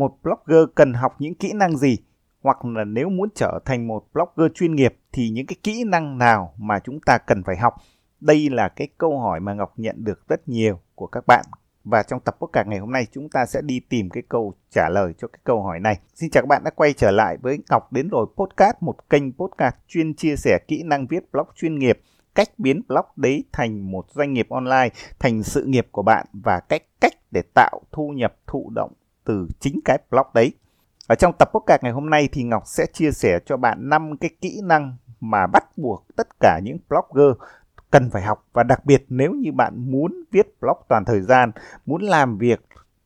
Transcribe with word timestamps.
một 0.00 0.18
blogger 0.22 0.68
cần 0.74 0.94
học 0.94 1.16
những 1.18 1.34
kỹ 1.34 1.52
năng 1.52 1.76
gì? 1.76 1.98
Hoặc 2.42 2.64
là 2.64 2.84
nếu 2.84 3.08
muốn 3.08 3.28
trở 3.34 3.60
thành 3.64 3.88
một 3.88 4.04
blogger 4.12 4.52
chuyên 4.54 4.74
nghiệp 4.74 4.96
thì 5.12 5.30
những 5.30 5.46
cái 5.46 5.56
kỹ 5.62 5.84
năng 5.84 6.18
nào 6.18 6.54
mà 6.58 6.78
chúng 6.78 7.00
ta 7.00 7.18
cần 7.18 7.42
phải 7.42 7.56
học? 7.56 7.74
Đây 8.20 8.50
là 8.50 8.68
cái 8.68 8.88
câu 8.98 9.20
hỏi 9.20 9.40
mà 9.40 9.54
ngọc 9.54 9.72
nhận 9.76 10.04
được 10.04 10.28
rất 10.28 10.48
nhiều 10.48 10.80
của 10.94 11.06
các 11.06 11.26
bạn. 11.26 11.44
Và 11.84 12.02
trong 12.02 12.20
tập 12.20 12.36
podcast 12.40 12.68
ngày 12.68 12.78
hôm 12.78 12.92
nay 12.92 13.06
chúng 13.12 13.28
ta 13.28 13.46
sẽ 13.46 13.60
đi 13.62 13.80
tìm 13.80 14.10
cái 14.10 14.22
câu 14.28 14.54
trả 14.70 14.88
lời 14.88 15.14
cho 15.18 15.28
cái 15.28 15.40
câu 15.44 15.62
hỏi 15.62 15.80
này. 15.80 15.98
Xin 16.14 16.30
chào 16.30 16.42
các 16.42 16.46
bạn 16.46 16.64
đã 16.64 16.70
quay 16.70 16.92
trở 16.92 17.10
lại 17.10 17.36
với 17.36 17.58
Ngọc 17.70 17.92
đến 17.92 18.08
rồi 18.08 18.26
podcast, 18.36 18.76
một 18.80 19.10
kênh 19.10 19.32
podcast 19.32 19.74
chuyên 19.88 20.14
chia 20.14 20.36
sẻ 20.36 20.58
kỹ 20.68 20.82
năng 20.82 21.06
viết 21.06 21.32
blog 21.32 21.46
chuyên 21.56 21.78
nghiệp, 21.78 22.00
cách 22.34 22.48
biến 22.58 22.82
blog 22.88 23.06
đấy 23.16 23.44
thành 23.52 23.90
một 23.90 24.06
doanh 24.14 24.32
nghiệp 24.32 24.46
online, 24.50 24.88
thành 25.18 25.42
sự 25.42 25.64
nghiệp 25.64 25.88
của 25.90 26.02
bạn 26.02 26.26
và 26.32 26.60
cách 26.60 26.82
cách 27.00 27.14
để 27.30 27.42
tạo 27.54 27.80
thu 27.92 28.08
nhập 28.08 28.36
thụ 28.46 28.70
động 28.74 28.92
từ 29.24 29.48
chính 29.60 29.80
cái 29.84 29.98
blog 30.10 30.26
đấy. 30.34 30.52
Ở 31.06 31.14
trong 31.14 31.32
tập 31.38 31.50
podcast 31.54 31.82
ngày 31.82 31.92
hôm 31.92 32.10
nay 32.10 32.28
thì 32.32 32.42
Ngọc 32.42 32.62
sẽ 32.66 32.86
chia 32.92 33.10
sẻ 33.10 33.38
cho 33.46 33.56
bạn 33.56 33.88
5 33.88 34.16
cái 34.16 34.30
kỹ 34.40 34.60
năng 34.64 34.96
mà 35.20 35.46
bắt 35.46 35.64
buộc 35.78 36.06
tất 36.16 36.28
cả 36.40 36.60
những 36.64 36.78
blogger 36.88 37.36
cần 37.90 38.10
phải 38.10 38.22
học 38.22 38.46
và 38.52 38.62
đặc 38.62 38.84
biệt 38.84 39.04
nếu 39.08 39.32
như 39.32 39.52
bạn 39.52 39.90
muốn 39.90 40.24
viết 40.30 40.60
blog 40.60 40.76
toàn 40.88 41.04
thời 41.04 41.20
gian, 41.20 41.52
muốn 41.86 42.02
làm 42.02 42.38
việc 42.38 42.60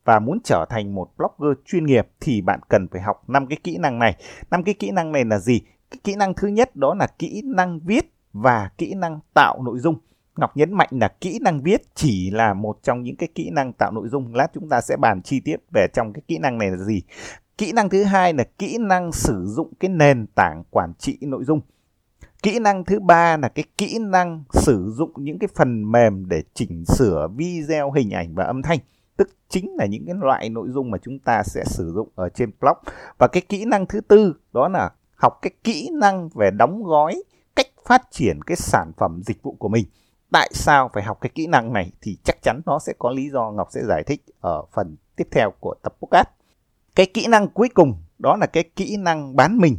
và 0.05 0.19
muốn 0.19 0.39
trở 0.43 0.65
thành 0.69 0.95
một 0.95 1.09
blogger 1.17 1.57
chuyên 1.65 1.85
nghiệp 1.85 2.07
thì 2.19 2.41
bạn 2.41 2.59
cần 2.69 2.87
phải 2.91 3.01
học 3.01 3.29
năm 3.29 3.47
cái 3.47 3.57
kỹ 3.63 3.77
năng 3.77 3.99
này. 3.99 4.15
Năm 4.51 4.63
cái 4.63 4.73
kỹ 4.73 4.91
năng 4.91 5.11
này 5.11 5.25
là 5.25 5.39
gì? 5.39 5.61
Cái 5.91 5.99
kỹ 6.03 6.15
năng 6.15 6.33
thứ 6.33 6.47
nhất 6.47 6.75
đó 6.75 6.93
là 6.93 7.07
kỹ 7.19 7.41
năng 7.45 7.79
viết 7.79 8.13
và 8.33 8.69
kỹ 8.77 8.93
năng 8.93 9.19
tạo 9.33 9.61
nội 9.63 9.79
dung. 9.79 9.95
Ngọc 10.37 10.57
nhấn 10.57 10.73
mạnh 10.73 10.89
là 10.91 11.07
kỹ 11.21 11.39
năng 11.41 11.61
viết 11.61 11.81
chỉ 11.95 12.31
là 12.31 12.53
một 12.53 12.77
trong 12.83 13.03
những 13.03 13.15
cái 13.15 13.29
kỹ 13.35 13.49
năng 13.49 13.73
tạo 13.73 13.91
nội 13.91 14.07
dung. 14.09 14.35
Lát 14.35 14.47
chúng 14.53 14.69
ta 14.69 14.81
sẽ 14.81 14.97
bàn 14.97 15.21
chi 15.21 15.39
tiết 15.39 15.57
về 15.73 15.87
trong 15.93 16.13
cái 16.13 16.21
kỹ 16.27 16.37
năng 16.37 16.57
này 16.57 16.71
là 16.71 16.77
gì. 16.77 17.01
Kỹ 17.57 17.71
năng 17.71 17.89
thứ 17.89 18.03
hai 18.03 18.33
là 18.33 18.43
kỹ 18.57 18.77
năng 18.79 19.11
sử 19.11 19.45
dụng 19.45 19.73
cái 19.79 19.89
nền 19.89 20.25
tảng 20.35 20.63
quản 20.69 20.93
trị 20.93 21.17
nội 21.21 21.43
dung. 21.43 21.61
Kỹ 22.43 22.59
năng 22.59 22.85
thứ 22.85 22.99
ba 22.99 23.37
là 23.37 23.49
cái 23.49 23.65
kỹ 23.77 23.97
năng 24.01 24.43
sử 24.53 24.91
dụng 24.95 25.11
những 25.15 25.39
cái 25.39 25.47
phần 25.55 25.91
mềm 25.91 26.25
để 26.29 26.43
chỉnh 26.53 26.85
sửa 26.85 27.27
video, 27.35 27.91
hình 27.91 28.11
ảnh 28.11 28.35
và 28.35 28.43
âm 28.43 28.61
thanh. 28.61 28.79
Tức 29.17 29.29
chính 29.49 29.75
là 29.75 29.85
những 29.85 30.05
cái 30.05 30.15
loại 30.19 30.49
nội 30.49 30.67
dung 30.69 30.91
mà 30.91 30.97
chúng 30.97 31.19
ta 31.19 31.43
sẽ 31.43 31.63
sử 31.65 31.91
dụng 31.95 32.09
ở 32.15 32.29
trên 32.29 32.51
blog. 32.61 32.77
Và 33.17 33.27
cái 33.27 33.41
kỹ 33.41 33.65
năng 33.65 33.85
thứ 33.85 34.01
tư 34.01 34.33
đó 34.53 34.67
là 34.67 34.89
học 35.15 35.39
cái 35.41 35.51
kỹ 35.63 35.89
năng 35.93 36.29
về 36.29 36.51
đóng 36.51 36.83
gói, 36.83 37.23
cách 37.55 37.67
phát 37.85 38.01
triển 38.11 38.41
cái 38.41 38.55
sản 38.55 38.91
phẩm 38.97 39.21
dịch 39.25 39.43
vụ 39.43 39.55
của 39.59 39.69
mình. 39.69 39.85
Tại 40.31 40.49
sao 40.53 40.89
phải 40.93 41.03
học 41.03 41.17
cái 41.21 41.29
kỹ 41.35 41.47
năng 41.47 41.73
này 41.73 41.91
thì 42.01 42.17
chắc 42.23 42.41
chắn 42.41 42.61
nó 42.65 42.79
sẽ 42.79 42.93
có 42.99 43.11
lý 43.11 43.29
do 43.29 43.51
Ngọc 43.51 43.67
sẽ 43.71 43.81
giải 43.87 44.03
thích 44.03 44.21
ở 44.39 44.63
phần 44.73 44.95
tiếp 45.15 45.27
theo 45.31 45.51
của 45.59 45.75
tập 45.83 45.95
podcast. 45.99 46.27
Cái 46.95 47.05
kỹ 47.05 47.27
năng 47.27 47.47
cuối 47.47 47.69
cùng 47.73 47.93
đó 48.19 48.37
là 48.39 48.45
cái 48.45 48.63
kỹ 48.75 48.97
năng 48.97 49.35
bán 49.35 49.57
mình 49.57 49.77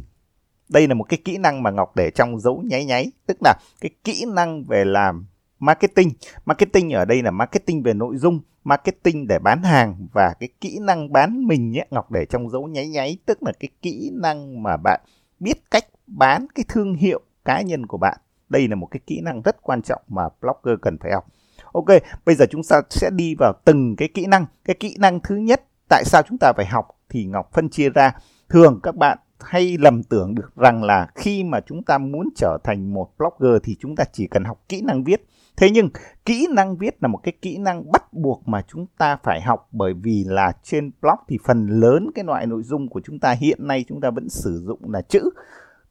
đây 0.69 0.87
là 0.87 0.93
một 0.93 1.03
cái 1.03 1.17
kỹ 1.25 1.37
năng 1.37 1.63
mà 1.63 1.71
Ngọc 1.71 1.95
để 1.95 2.11
trong 2.11 2.39
dấu 2.39 2.63
nháy 2.65 2.85
nháy, 2.85 3.11
tức 3.25 3.37
là 3.43 3.53
cái 3.81 3.91
kỹ 4.03 4.25
năng 4.27 4.63
về 4.63 4.85
làm 4.85 5.25
marketing. 5.59 6.09
Marketing 6.45 6.93
ở 6.93 7.05
đây 7.05 7.21
là 7.21 7.31
marketing 7.31 7.83
về 7.83 7.93
nội 7.93 8.17
dung, 8.17 8.39
marketing 8.63 9.27
để 9.27 9.39
bán 9.39 9.63
hàng 9.63 10.07
và 10.13 10.33
cái 10.39 10.49
kỹ 10.61 10.79
năng 10.81 11.11
bán 11.11 11.47
mình 11.47 11.71
nhé, 11.71 11.85
Ngọc 11.91 12.11
để 12.11 12.25
trong 12.25 12.49
dấu 12.49 12.67
nháy 12.67 12.87
nháy, 12.87 13.17
tức 13.25 13.43
là 13.43 13.51
cái 13.59 13.69
kỹ 13.81 14.11
năng 14.13 14.63
mà 14.63 14.77
bạn 14.77 15.01
biết 15.39 15.71
cách 15.71 15.85
bán 16.07 16.47
cái 16.55 16.65
thương 16.67 16.95
hiệu 16.95 17.21
cá 17.45 17.61
nhân 17.61 17.85
của 17.85 17.97
bạn. 17.97 18.17
Đây 18.49 18.67
là 18.67 18.75
một 18.75 18.87
cái 18.91 18.99
kỹ 19.07 19.21
năng 19.21 19.41
rất 19.41 19.57
quan 19.61 19.81
trọng 19.81 20.01
mà 20.07 20.23
blogger 20.41 20.79
cần 20.81 20.97
phải 20.97 21.11
học. 21.11 21.25
Ok, 21.73 21.85
bây 22.25 22.35
giờ 22.35 22.45
chúng 22.49 22.61
ta 22.69 22.81
sẽ 22.89 23.09
đi 23.15 23.35
vào 23.39 23.53
từng 23.65 23.95
cái 23.95 24.07
kỹ 24.13 24.25
năng. 24.25 24.45
Cái 24.65 24.75
kỹ 24.79 24.95
năng 24.99 25.19
thứ 25.19 25.35
nhất, 25.35 25.63
tại 25.89 26.03
sao 26.05 26.21
chúng 26.27 26.37
ta 26.37 26.53
phải 26.57 26.65
học 26.65 26.87
thì 27.09 27.25
Ngọc 27.25 27.49
phân 27.53 27.69
chia 27.69 27.89
ra. 27.89 28.11
Thường 28.49 28.79
các 28.83 28.95
bạn 28.95 29.17
hay 29.39 29.77
lầm 29.79 30.03
tưởng 30.03 30.35
được 30.35 30.55
rằng 30.55 30.83
là 30.83 31.07
khi 31.15 31.43
mà 31.43 31.59
chúng 31.67 31.83
ta 31.83 31.97
muốn 31.97 32.29
trở 32.35 32.57
thành 32.63 32.93
một 32.93 33.09
blogger 33.17 33.61
thì 33.63 33.75
chúng 33.79 33.95
ta 33.95 34.03
chỉ 34.13 34.27
cần 34.27 34.43
học 34.43 34.63
kỹ 34.69 34.81
năng 34.81 35.03
viết. 35.03 35.27
Thế 35.57 35.69
nhưng 35.69 35.89
kỹ 36.25 36.47
năng 36.51 36.77
viết 36.77 36.95
là 37.01 37.07
một 37.07 37.19
cái 37.23 37.33
kỹ 37.41 37.57
năng 37.57 37.91
bắt 37.91 38.13
buộc 38.13 38.47
mà 38.47 38.61
chúng 38.67 38.85
ta 38.97 39.17
phải 39.23 39.41
học 39.41 39.69
bởi 39.71 39.93
vì 39.93 40.23
là 40.27 40.53
trên 40.63 40.91
blog 41.01 41.15
thì 41.27 41.37
phần 41.45 41.67
lớn 41.67 42.09
cái 42.15 42.25
loại 42.25 42.45
nội 42.45 42.63
dung 42.63 42.89
của 42.89 43.01
chúng 43.05 43.19
ta 43.19 43.31
hiện 43.31 43.67
nay 43.67 43.85
chúng 43.87 44.01
ta 44.01 44.09
vẫn 44.09 44.29
sử 44.29 44.63
dụng 44.65 44.79
là 44.91 45.01
chữ 45.01 45.29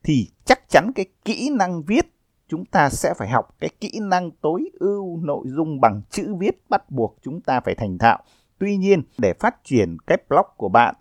thì 0.05 0.29
chắc 0.45 0.69
chắn 0.69 0.93
cái 0.95 1.07
kỹ 1.25 1.51
năng 1.53 1.83
viết 1.83 2.16
chúng 2.49 2.65
ta 2.65 2.91
sẽ 2.91 3.15
phải 3.15 3.29
học 3.29 3.57
cái 3.61 3.71
kỹ 3.81 3.93
năng 4.03 4.31
tối 4.31 4.71
ưu 4.81 5.21
nội 5.23 5.45
dung 5.49 5.81
bằng 5.81 6.03
chữ 6.11 6.35
viết 6.39 6.63
bắt 6.69 6.91
buộc 6.91 7.17
chúng 7.23 7.41
ta 7.41 7.61
phải 7.61 7.75
thành 7.75 7.99
thạo. 7.99 8.19
Tuy 8.59 8.77
nhiên, 8.77 9.03
để 9.19 9.33
phát 9.41 9.57
triển 9.65 9.97
cái 10.07 10.19
blog 10.29 10.47
của 10.57 10.69
bạn 10.69 10.95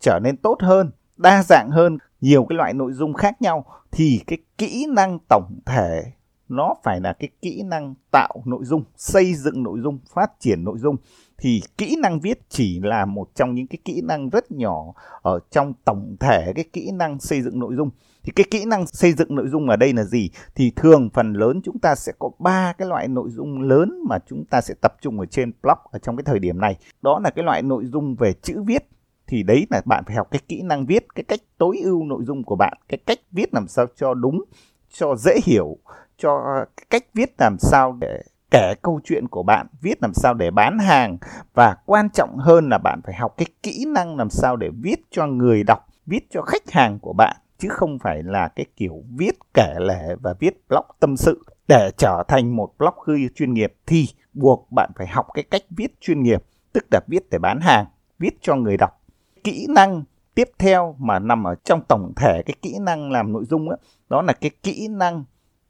trở 0.00 0.18
nên 0.22 0.36
tốt 0.36 0.56
hơn, 0.60 0.90
đa 1.16 1.42
dạng 1.42 1.70
hơn, 1.70 1.98
nhiều 2.20 2.46
cái 2.48 2.56
loại 2.56 2.74
nội 2.74 2.92
dung 2.92 3.14
khác 3.14 3.42
nhau, 3.42 3.64
thì 3.90 4.20
cái 4.26 4.38
kỹ 4.58 4.86
năng 4.88 5.18
tổng 5.28 5.58
thể 5.66 6.02
nó 6.48 6.74
phải 6.82 7.00
là 7.00 7.12
cái 7.12 7.28
kỹ 7.42 7.62
năng 7.62 7.94
tạo 8.10 8.42
nội 8.44 8.64
dung, 8.64 8.84
xây 8.96 9.34
dựng 9.34 9.62
nội 9.62 9.78
dung, 9.80 9.98
phát 10.14 10.30
triển 10.40 10.64
nội 10.64 10.78
dung 10.78 10.96
thì 11.38 11.62
kỹ 11.78 11.96
năng 12.02 12.20
viết 12.20 12.40
chỉ 12.48 12.80
là 12.80 13.04
một 13.04 13.28
trong 13.34 13.54
những 13.54 13.66
cái 13.66 13.78
kỹ 13.84 14.00
năng 14.04 14.28
rất 14.28 14.50
nhỏ 14.50 14.94
ở 15.22 15.40
trong 15.50 15.72
tổng 15.84 16.16
thể 16.20 16.52
cái 16.54 16.64
kỹ 16.72 16.90
năng 16.90 17.20
xây 17.20 17.42
dựng 17.42 17.58
nội 17.58 17.74
dung 17.76 17.90
thì 18.28 18.32
cái 18.36 18.46
kỹ 18.50 18.64
năng 18.64 18.86
xây 18.86 19.12
dựng 19.12 19.34
nội 19.34 19.48
dung 19.48 19.68
ở 19.68 19.76
đây 19.76 19.92
là 19.92 20.04
gì? 20.04 20.30
Thì 20.54 20.72
thường 20.76 21.10
phần 21.14 21.32
lớn 21.32 21.60
chúng 21.64 21.78
ta 21.78 21.94
sẽ 21.94 22.12
có 22.18 22.30
ba 22.38 22.72
cái 22.78 22.88
loại 22.88 23.08
nội 23.08 23.30
dung 23.30 23.62
lớn 23.62 24.02
mà 24.08 24.18
chúng 24.26 24.44
ta 24.44 24.60
sẽ 24.60 24.74
tập 24.80 24.94
trung 25.00 25.20
ở 25.20 25.26
trên 25.26 25.52
blog 25.62 25.78
ở 25.90 25.98
trong 25.98 26.16
cái 26.16 26.24
thời 26.24 26.38
điểm 26.38 26.60
này. 26.60 26.76
Đó 27.02 27.20
là 27.24 27.30
cái 27.30 27.44
loại 27.44 27.62
nội 27.62 27.84
dung 27.84 28.14
về 28.14 28.32
chữ 28.32 28.62
viết. 28.66 28.88
Thì 29.26 29.42
đấy 29.42 29.66
là 29.70 29.82
bạn 29.84 30.04
phải 30.06 30.16
học 30.16 30.28
cái 30.30 30.40
kỹ 30.48 30.62
năng 30.62 30.86
viết, 30.86 31.14
cái 31.14 31.24
cách 31.28 31.40
tối 31.58 31.80
ưu 31.82 32.04
nội 32.04 32.24
dung 32.24 32.44
của 32.44 32.56
bạn, 32.56 32.78
cái 32.88 32.98
cách 33.06 33.18
viết 33.32 33.54
làm 33.54 33.68
sao 33.68 33.86
cho 33.96 34.14
đúng, 34.14 34.44
cho 34.92 35.16
dễ 35.16 35.38
hiểu, 35.44 35.76
cho 36.18 36.40
cách 36.90 37.04
viết 37.14 37.34
làm 37.38 37.56
sao 37.58 37.96
để 38.00 38.22
kể 38.50 38.74
câu 38.82 39.00
chuyện 39.04 39.28
của 39.28 39.42
bạn, 39.42 39.66
viết 39.80 40.02
làm 40.02 40.14
sao 40.14 40.34
để 40.34 40.50
bán 40.50 40.78
hàng. 40.78 41.18
Và 41.54 41.76
quan 41.86 42.10
trọng 42.10 42.36
hơn 42.38 42.68
là 42.68 42.78
bạn 42.78 43.00
phải 43.04 43.14
học 43.14 43.34
cái 43.36 43.46
kỹ 43.62 43.84
năng 43.88 44.16
làm 44.16 44.30
sao 44.30 44.56
để 44.56 44.70
viết 44.82 45.00
cho 45.10 45.26
người 45.26 45.62
đọc, 45.62 45.86
viết 46.06 46.26
cho 46.30 46.42
khách 46.42 46.70
hàng 46.70 46.98
của 46.98 47.12
bạn 47.12 47.36
chứ 47.58 47.68
không 47.68 47.98
phải 47.98 48.22
là 48.22 48.48
cái 48.48 48.66
kiểu 48.76 49.02
viết 49.16 49.32
kể 49.54 49.74
lể 49.80 50.16
và 50.20 50.34
viết 50.40 50.68
blog 50.68 50.84
tâm 51.00 51.16
sự. 51.16 51.42
Để 51.68 51.90
trở 51.96 52.22
thành 52.28 52.56
một 52.56 52.72
blogger 52.78 53.32
chuyên 53.34 53.54
nghiệp 53.54 53.74
thì 53.86 54.06
buộc 54.32 54.72
bạn 54.72 54.90
phải 54.96 55.06
học 55.06 55.26
cái 55.34 55.44
cách 55.50 55.62
viết 55.70 56.00
chuyên 56.00 56.22
nghiệp 56.22 56.42
tức 56.72 56.84
là 56.90 57.00
viết 57.06 57.30
để 57.30 57.38
bán 57.38 57.60
hàng 57.60 57.86
viết 58.18 58.38
cho 58.40 58.54
người 58.56 58.76
đọc. 58.76 58.90
Kỹ 59.44 59.66
năng 59.68 60.02
tiếp 60.34 60.48
theo 60.58 60.96
mà 60.98 61.18
nằm 61.18 61.46
ở 61.46 61.54
trong 61.54 61.80
tổng 61.88 62.12
thể 62.16 62.42
cái 62.46 62.54
kỹ 62.62 62.74
năng 62.80 63.12
làm 63.12 63.32
nội 63.32 63.44
dung 63.44 63.70
đó, 63.70 63.76
đó 64.08 64.22
là 64.22 64.32
cái 64.32 64.50
kỹ 64.62 64.88
năng 64.90 65.24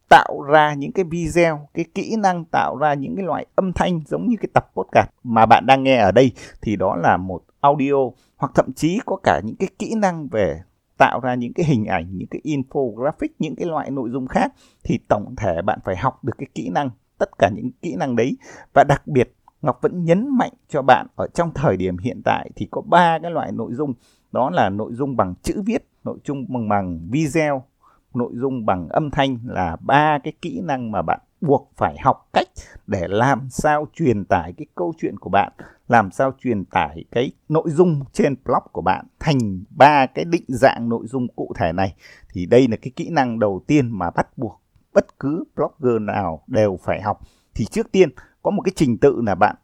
tạo 0.09 0.43
ra 0.43 0.75
những 0.75 0.93
cái 0.93 1.05
video, 1.05 1.69
cái 1.75 1.84
kỹ 1.94 2.16
năng 2.19 2.44
tạo 2.44 2.76
ra 2.76 2.94
những 2.94 3.16
cái 3.16 3.25
loại 3.25 3.47
âm 3.55 3.72
thanh 3.72 4.00
giống 4.06 4.28
như 4.28 4.37
cái 4.41 4.49
tập 4.53 4.70
podcast 4.75 5.09
mà 5.25 5.47
bạn 5.47 5.66
đang 5.66 5.82
nghe 5.82 5.97
ở 5.97 6.12
đây. 6.12 6.32
Thì 6.62 6.76
đó 6.76 6.97
là 6.97 7.16
một 7.16 7.43
audio 7.60 7.94
hoặc 8.37 8.53
thậm 8.55 8.72
chí 8.72 9.00
có 9.06 9.16
cả 9.22 9.41
những 9.44 9.56
cái 9.56 9.69
kỹ 9.78 9.94
năng 9.97 10.28
về 10.28 10.62
tạo 10.98 11.20
ra 11.20 11.34
những 11.34 11.53
cái 11.53 11.66
hình 11.66 11.84
ảnh, 11.84 12.06
những 12.16 12.28
cái 12.28 12.41
infographic, 12.44 13.28
những 13.38 13.56
cái 13.56 13.66
loại 13.66 13.91
nội 13.91 14.10
dung 14.10 14.26
khác 14.26 14.53
thì 14.84 14.98
tổng 15.09 15.34
thể 15.36 15.62
bạn 15.62 15.78
phải 15.84 15.97
học 15.97 16.25
được 16.25 16.32
cái 16.38 16.47
kỹ 16.54 16.69
năng 16.69 16.91
tất 17.19 17.38
cả 17.38 17.50
những 17.54 17.70
kỹ 17.82 17.97
năng 17.97 18.16
đấy. 18.16 18.36
Và 18.75 18.84
đặc 18.84 19.06
biệt 19.06 19.34
Ngọc 19.62 19.78
vẫn 19.82 20.04
nhấn 20.04 20.28
mạnh 20.38 20.53
cho 20.69 20.82
bạn 20.82 21.06
ở 21.16 21.26
trong 21.34 21.50
thời 21.54 21.76
điểm 21.76 21.98
hiện 21.98 22.22
tại 22.25 22.50
thì 22.56 22.69
có 22.70 22.81
ba 22.81 23.19
cái 23.22 23.31
loại 23.31 23.53
nội 23.53 23.70
dung. 23.75 23.94
Đó 24.32 24.50
là 24.50 24.70
nội 24.70 24.92
dung 24.94 25.16
bằng 25.16 25.34
chữ 25.42 25.62
viết, 25.66 25.88
nội 26.04 26.19
dung 26.25 26.47
bằng, 26.48 26.69
bằng 26.69 27.00
video, 27.10 27.62
nội 28.14 28.32
dung 28.34 28.66
bằng 28.66 28.88
âm 28.88 29.10
thanh 29.10 29.38
là 29.44 29.76
ba 29.81 30.19
cái 30.25 30.32
kỹ 30.42 30.60
năng 30.60 30.91
mà 30.91 31.03
bạn 31.03 31.20
buộc 31.41 31.70
phải 31.76 31.97
học 31.98 32.28
cách 32.32 32.48
để 32.87 33.08
làm 33.08 33.48
sao 33.50 33.87
truyền 33.94 34.25
tải 34.25 34.52
cái 34.52 34.67
câu 34.75 34.93
chuyện 34.99 35.19
của 35.19 35.31
bạn, 35.31 35.52
làm 35.88 36.11
sao 36.11 36.32
truyền 36.38 36.64
tải 36.64 37.05
cái 37.11 37.32
nội 37.49 37.70
dung 37.70 38.05
trên 38.12 38.35
blog 38.44 38.62
của 38.73 38.82
bạn 38.82 39.06
thành 39.20 39.64
ba 39.70 40.06
cái 40.06 40.25
định 40.25 40.44
dạng 40.49 40.88
nội 40.88 41.06
dung 41.06 41.29
cụ 41.37 41.52
thể 41.58 41.73
này. 41.73 41.94
Thì 42.32 42.46
đây 42.46 42.69
là 42.69 42.76
cái 42.82 42.93
kỹ 42.96 43.08
năng 43.11 43.38
đầu 43.38 43.64
tiên 43.67 43.99
mà 43.99 44.11
bắt 44.11 44.38
buộc 44.38 44.62
bất 44.93 45.19
cứ 45.19 45.44
blogger 45.56 46.00
nào 46.00 46.43
đều 46.46 46.79
phải 46.85 47.02
học. 47.02 47.20
Thì 47.55 47.64
trước 47.64 47.93
tiên 47.93 48.08
có 48.43 48.50
một 48.50 48.62
cái 48.62 48.73
trình 48.76 48.99
tự 48.99 49.20
là 49.26 49.35
bạn 49.35 49.56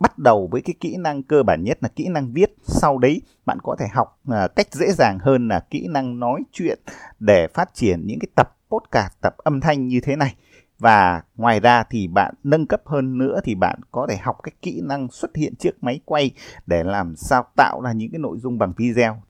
bắt 0.00 0.18
đầu 0.18 0.48
với 0.52 0.60
cái 0.60 0.74
kỹ 0.80 0.96
năng 0.96 1.22
cơ 1.22 1.42
bản 1.42 1.64
nhất 1.64 1.78
là 1.80 1.88
kỹ 1.88 2.08
năng 2.08 2.32
viết 2.32 2.54
sau 2.62 2.98
đấy 2.98 3.22
bạn 3.46 3.58
có 3.62 3.76
thể 3.78 3.86
học 3.92 4.20
à, 4.28 4.48
cách 4.56 4.66
dễ 4.70 4.92
dàng 4.92 5.18
hơn 5.18 5.48
là 5.48 5.60
kỹ 5.60 5.86
năng 5.90 6.20
nói 6.20 6.42
chuyện 6.52 6.78
để 7.18 7.46
phát 7.54 7.74
triển 7.74 8.06
những 8.06 8.18
cái 8.18 8.28
tập 8.34 8.56
podcast 8.70 9.12
tập 9.20 9.34
âm 9.38 9.60
thanh 9.60 9.88
như 9.88 10.00
thế 10.00 10.16
này 10.16 10.34
và 10.80 11.22
ngoài 11.36 11.60
ra 11.60 11.84
thì 11.90 12.08
bạn 12.08 12.34
nâng 12.44 12.66
cấp 12.66 12.82
hơn 12.84 13.18
nữa 13.18 13.40
thì 13.44 13.54
bạn 13.54 13.80
có 13.90 14.06
thể 14.10 14.16
học 14.16 14.36
cái 14.42 14.52
kỹ 14.62 14.80
năng 14.84 15.08
xuất 15.10 15.36
hiện 15.36 15.54
trước 15.58 15.82
máy 15.82 16.00
quay 16.04 16.30
để 16.66 16.82
làm 16.84 17.16
sao 17.16 17.44
tạo 17.56 17.80
ra 17.80 17.92
những 17.92 18.10
cái 18.12 18.18
nội 18.18 18.38
dung 18.38 18.58
bằng 18.58 18.72
video 18.76 19.22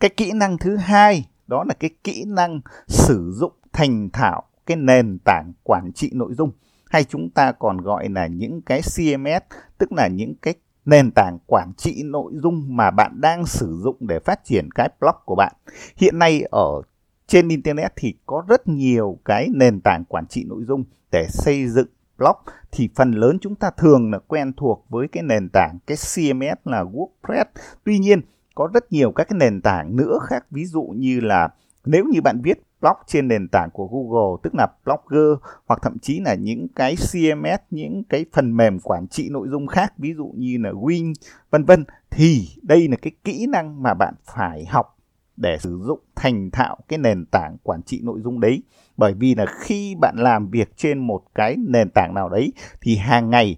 cái 0.00 0.10
kỹ 0.16 0.32
năng 0.32 0.58
thứ 0.58 0.76
hai, 0.76 1.28
đó 1.46 1.64
là 1.68 1.74
cái 1.74 1.90
kỹ 2.04 2.24
năng 2.26 2.60
sử 2.88 3.32
dụng 3.34 3.52
thành 3.72 4.10
thạo 4.10 4.42
cái 4.66 4.76
nền 4.76 5.18
tảng 5.24 5.52
quản 5.62 5.92
trị 5.92 6.10
nội 6.14 6.34
dung 6.34 6.50
hay 6.90 7.04
chúng 7.04 7.30
ta 7.30 7.52
còn 7.52 7.80
gọi 7.80 8.08
là 8.08 8.26
những 8.26 8.62
cái 8.62 8.80
CMS 8.82 9.56
tức 9.78 9.92
là 9.92 10.08
những 10.08 10.34
cái 10.42 10.54
nền 10.84 11.10
tảng 11.10 11.38
quản 11.46 11.72
trị 11.76 12.02
nội 12.04 12.32
dung 12.34 12.76
mà 12.76 12.90
bạn 12.90 13.20
đang 13.20 13.46
sử 13.46 13.80
dụng 13.82 13.96
để 14.00 14.18
phát 14.18 14.44
triển 14.44 14.70
cái 14.74 14.88
blog 15.00 15.14
của 15.24 15.34
bạn. 15.34 15.52
Hiện 15.96 16.18
nay 16.18 16.42
ở 16.50 16.82
trên 17.28 17.48
internet 17.48 17.92
thì 17.96 18.14
có 18.26 18.44
rất 18.48 18.68
nhiều 18.68 19.18
cái 19.24 19.48
nền 19.54 19.80
tảng 19.80 20.04
quản 20.04 20.26
trị 20.26 20.44
nội 20.48 20.64
dung 20.68 20.84
để 21.12 21.26
xây 21.30 21.68
dựng 21.68 21.86
blog 22.18 22.36
thì 22.72 22.88
phần 22.94 23.12
lớn 23.12 23.38
chúng 23.40 23.54
ta 23.54 23.70
thường 23.70 24.10
là 24.10 24.18
quen 24.18 24.52
thuộc 24.56 24.86
với 24.88 25.08
cái 25.08 25.22
nền 25.22 25.48
tảng, 25.48 25.78
cái 25.86 25.96
CMS 25.96 26.58
là 26.64 26.84
WordPress. 26.84 27.44
Tuy 27.84 27.98
nhiên, 27.98 28.20
có 28.54 28.68
rất 28.74 28.92
nhiều 28.92 29.12
các 29.12 29.28
cái 29.28 29.36
nền 29.38 29.60
tảng 29.62 29.96
nữa 29.96 30.18
khác 30.22 30.46
ví 30.50 30.64
dụ 30.64 30.82
như 30.82 31.20
là 31.20 31.48
nếu 31.84 32.04
như 32.04 32.20
bạn 32.20 32.40
viết 32.42 32.62
blog 32.80 32.96
trên 33.06 33.28
nền 33.28 33.48
tảng 33.48 33.70
của 33.70 33.86
Google, 33.86 34.40
tức 34.42 34.54
là 34.54 34.66
Blogger, 34.84 35.38
hoặc 35.66 35.78
thậm 35.82 35.98
chí 35.98 36.20
là 36.20 36.34
những 36.34 36.66
cái 36.76 36.96
CMS 36.96 37.60
những 37.70 38.04
cái 38.08 38.24
phần 38.32 38.56
mềm 38.56 38.78
quản 38.80 39.08
trị 39.08 39.28
nội 39.30 39.48
dung 39.50 39.66
khác, 39.66 39.92
ví 39.98 40.14
dụ 40.14 40.32
như 40.36 40.58
là 40.60 40.70
Win 40.70 41.14
vân 41.50 41.64
vân, 41.64 41.84
thì 42.10 42.48
đây 42.62 42.88
là 42.88 42.96
cái 43.02 43.12
kỹ 43.24 43.46
năng 43.46 43.82
mà 43.82 43.94
bạn 43.94 44.14
phải 44.24 44.66
học 44.66 44.97
để 45.40 45.58
sử 45.60 45.78
dụng, 45.82 46.00
thành 46.16 46.50
thạo 46.50 46.76
cái 46.88 46.98
nền 46.98 47.26
tảng 47.26 47.56
quản 47.62 47.82
trị 47.82 48.00
nội 48.02 48.20
dung 48.20 48.40
đấy. 48.40 48.62
Bởi 48.96 49.14
vì 49.14 49.34
là 49.34 49.46
khi 49.60 49.94
bạn 50.00 50.14
làm 50.18 50.50
việc 50.50 50.76
trên 50.76 50.98
một 50.98 51.22
cái 51.34 51.56
nền 51.58 51.90
tảng 51.90 52.14
nào 52.14 52.28
đấy, 52.28 52.52
thì 52.80 52.96
hàng 52.96 53.30
ngày 53.30 53.56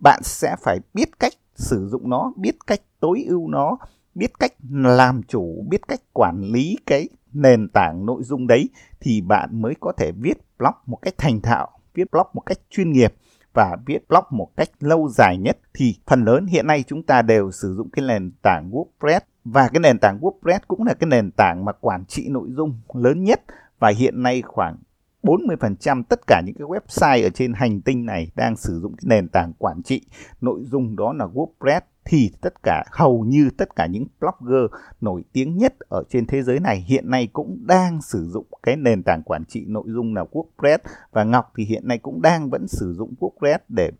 bạn 0.00 0.20
sẽ 0.22 0.56
phải 0.62 0.80
biết 0.94 1.08
cách 1.20 1.32
sử 1.54 1.88
dụng 1.88 2.10
nó, 2.10 2.32
biết 2.36 2.56
cách 2.66 2.80
tối 3.00 3.24
ưu 3.28 3.48
nó, 3.48 3.78
biết 4.14 4.38
cách 4.38 4.52
làm 4.70 5.22
chủ, 5.22 5.64
biết 5.68 5.88
cách 5.88 6.00
quản 6.12 6.42
lý 6.42 6.76
cái 6.86 7.08
nền 7.32 7.68
tảng 7.68 8.06
nội 8.06 8.22
dung 8.22 8.46
đấy, 8.46 8.68
thì 9.00 9.20
bạn 9.20 9.62
mới 9.62 9.74
có 9.80 9.92
thể 9.96 10.12
viết 10.12 10.38
blog 10.58 10.74
một 10.86 10.98
cách 11.02 11.14
thành 11.18 11.40
thạo, 11.40 11.68
viết 11.94 12.10
blog 12.12 12.26
một 12.34 12.42
cách 12.46 12.58
chuyên 12.70 12.92
nghiệp 12.92 13.14
và 13.54 13.76
viết 13.86 14.08
blog 14.08 14.24
một 14.30 14.48
cách 14.56 14.68
lâu 14.80 15.08
dài 15.08 15.36
nhất. 15.38 15.58
Thì 15.74 15.94
phần 16.06 16.24
lớn 16.24 16.46
hiện 16.46 16.66
nay 16.66 16.84
chúng 16.86 17.02
ta 17.02 17.22
đều 17.22 17.50
sử 17.50 17.74
dụng 17.74 17.90
cái 17.90 18.04
nền 18.08 18.32
tảng 18.42 18.70
WordPress 18.70 19.20
và 19.52 19.68
cái 19.68 19.80
nền 19.80 19.98
tảng 19.98 20.18
WordPress 20.20 20.60
cũng 20.68 20.86
là 20.86 20.94
cái 20.94 21.08
nền 21.08 21.30
tảng 21.30 21.64
mà 21.64 21.72
quản 21.72 22.04
trị 22.04 22.28
nội 22.28 22.48
dung 22.50 22.80
lớn 22.94 23.24
nhất. 23.24 23.40
Và 23.78 23.88
hiện 23.88 24.22
nay 24.22 24.42
khoảng 24.42 24.76
40% 25.22 26.02
tất 26.08 26.26
cả 26.26 26.42
những 26.46 26.54
cái 26.58 26.66
website 26.68 27.26
ở 27.26 27.30
trên 27.30 27.52
hành 27.52 27.80
tinh 27.80 28.06
này 28.06 28.30
đang 28.34 28.56
sử 28.56 28.80
dụng 28.80 28.92
cái 28.96 29.04
nền 29.06 29.28
tảng 29.28 29.52
quản 29.58 29.82
trị 29.82 30.06
nội 30.40 30.60
dung. 30.64 30.96
Đó 30.96 31.12
là 31.12 31.26
WordPress. 31.26 31.80
Thì 32.04 32.30
tất 32.40 32.62
cả 32.62 32.84
hầu 32.92 33.24
như 33.24 33.50
tất 33.56 33.76
cả 33.76 33.86
những 33.86 34.06
blogger 34.20 34.70
nổi 35.00 35.24
tiếng 35.32 35.58
nhất 35.58 35.74
ở 35.88 36.02
trên 36.10 36.26
thế 36.26 36.42
giới 36.42 36.60
này 36.60 36.84
hiện 36.88 37.10
nay 37.10 37.28
cũng 37.32 37.58
đang 37.66 38.02
sử 38.02 38.28
dụng 38.28 38.46
cái 38.62 38.76
nền 38.76 39.02
tảng 39.02 39.22
quản 39.22 39.44
trị 39.44 39.64
nội 39.66 39.84
dung 39.86 40.14
là 40.14 40.24
WordPress. 40.32 40.78
Và 41.12 41.24
Ngọc 41.24 41.52
thì 41.56 41.64
hiện 41.64 41.88
nay 41.88 41.98
cũng 41.98 42.22
đang 42.22 42.50
vẫn 42.50 42.68
sử 42.68 42.94
dụng 42.94 43.14
WordPress 43.20 43.58
để 43.68 43.90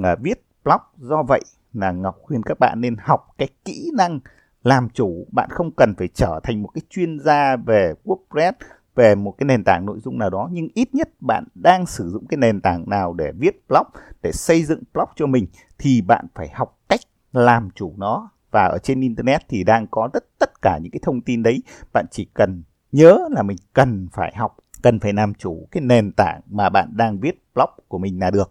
uh, 0.00 0.18
viết 0.20 0.42
blog. 0.64 0.80
Do 0.96 1.22
vậy 1.22 1.40
là 1.72 1.92
Ngọc 1.92 2.18
khuyên 2.22 2.42
các 2.42 2.58
bạn 2.58 2.80
nên 2.80 2.96
học 2.98 3.34
cái 3.38 3.48
kỹ 3.64 3.90
năng 3.94 4.20
làm 4.66 4.88
chủ, 4.88 5.26
bạn 5.32 5.50
không 5.50 5.70
cần 5.70 5.94
phải 5.94 6.08
trở 6.14 6.40
thành 6.42 6.62
một 6.62 6.68
cái 6.74 6.82
chuyên 6.90 7.18
gia 7.20 7.56
về 7.56 7.92
WordPress, 8.04 8.52
về 8.94 9.14
một 9.14 9.34
cái 9.38 9.44
nền 9.44 9.64
tảng 9.64 9.86
nội 9.86 9.98
dung 10.00 10.18
nào 10.18 10.30
đó, 10.30 10.48
nhưng 10.52 10.68
ít 10.74 10.94
nhất 10.94 11.08
bạn 11.20 11.44
đang 11.54 11.86
sử 11.86 12.10
dụng 12.10 12.26
cái 12.26 12.38
nền 12.38 12.60
tảng 12.60 12.90
nào 12.90 13.12
để 13.12 13.32
viết 13.38 13.68
blog, 13.68 13.86
để 14.22 14.32
xây 14.32 14.64
dựng 14.64 14.82
blog 14.94 15.08
cho 15.16 15.26
mình, 15.26 15.46
thì 15.78 16.00
bạn 16.00 16.26
phải 16.34 16.48
học 16.48 16.78
cách 16.88 17.00
làm 17.32 17.68
chủ 17.74 17.94
nó. 17.96 18.30
Và 18.50 18.64
ở 18.64 18.78
trên 18.78 19.00
internet 19.00 19.40
thì 19.48 19.64
đang 19.64 19.86
có 19.90 20.08
tất 20.12 20.24
tất 20.38 20.62
cả 20.62 20.78
những 20.82 20.92
cái 20.92 21.00
thông 21.02 21.20
tin 21.20 21.42
đấy. 21.42 21.62
Bạn 21.92 22.06
chỉ 22.10 22.28
cần 22.34 22.62
nhớ 22.92 23.18
là 23.30 23.42
mình 23.42 23.56
cần 23.72 24.08
phải 24.12 24.34
học, 24.36 24.56
cần 24.82 25.00
phải 25.00 25.12
làm 25.12 25.34
chủ 25.34 25.68
cái 25.70 25.80
nền 25.80 26.12
tảng 26.12 26.40
mà 26.50 26.68
bạn 26.68 26.96
đang 26.96 27.20
viết 27.20 27.42
blog 27.54 27.70
của 27.88 27.98
mình 27.98 28.20
là 28.20 28.30
được. 28.30 28.50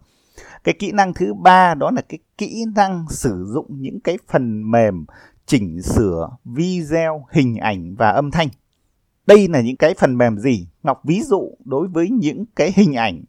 Cái 0.64 0.74
kỹ 0.78 0.92
năng 0.92 1.14
thứ 1.14 1.34
ba 1.34 1.74
đó 1.74 1.90
là 1.90 2.02
cái 2.08 2.18
kỹ 2.38 2.64
năng 2.74 3.06
sử 3.08 3.44
dụng 3.48 3.66
những 3.68 4.00
cái 4.00 4.18
phần 4.28 4.70
mềm 4.70 5.06
chỉnh 5.46 5.82
sửa 5.82 6.28
video 6.44 7.26
hình 7.30 7.56
ảnh 7.56 7.94
và 7.94 8.10
âm 8.10 8.30
thanh. 8.30 8.48
Đây 9.26 9.48
là 9.48 9.60
những 9.60 9.76
cái 9.76 9.94
phần 9.94 10.18
mềm 10.18 10.38
gì? 10.38 10.68
Ngọc 10.82 11.00
ví 11.04 11.22
dụ 11.22 11.50
đối 11.64 11.88
với 11.88 12.10
những 12.10 12.44
cái 12.56 12.72
hình 12.76 12.94
ảnh 12.94 13.24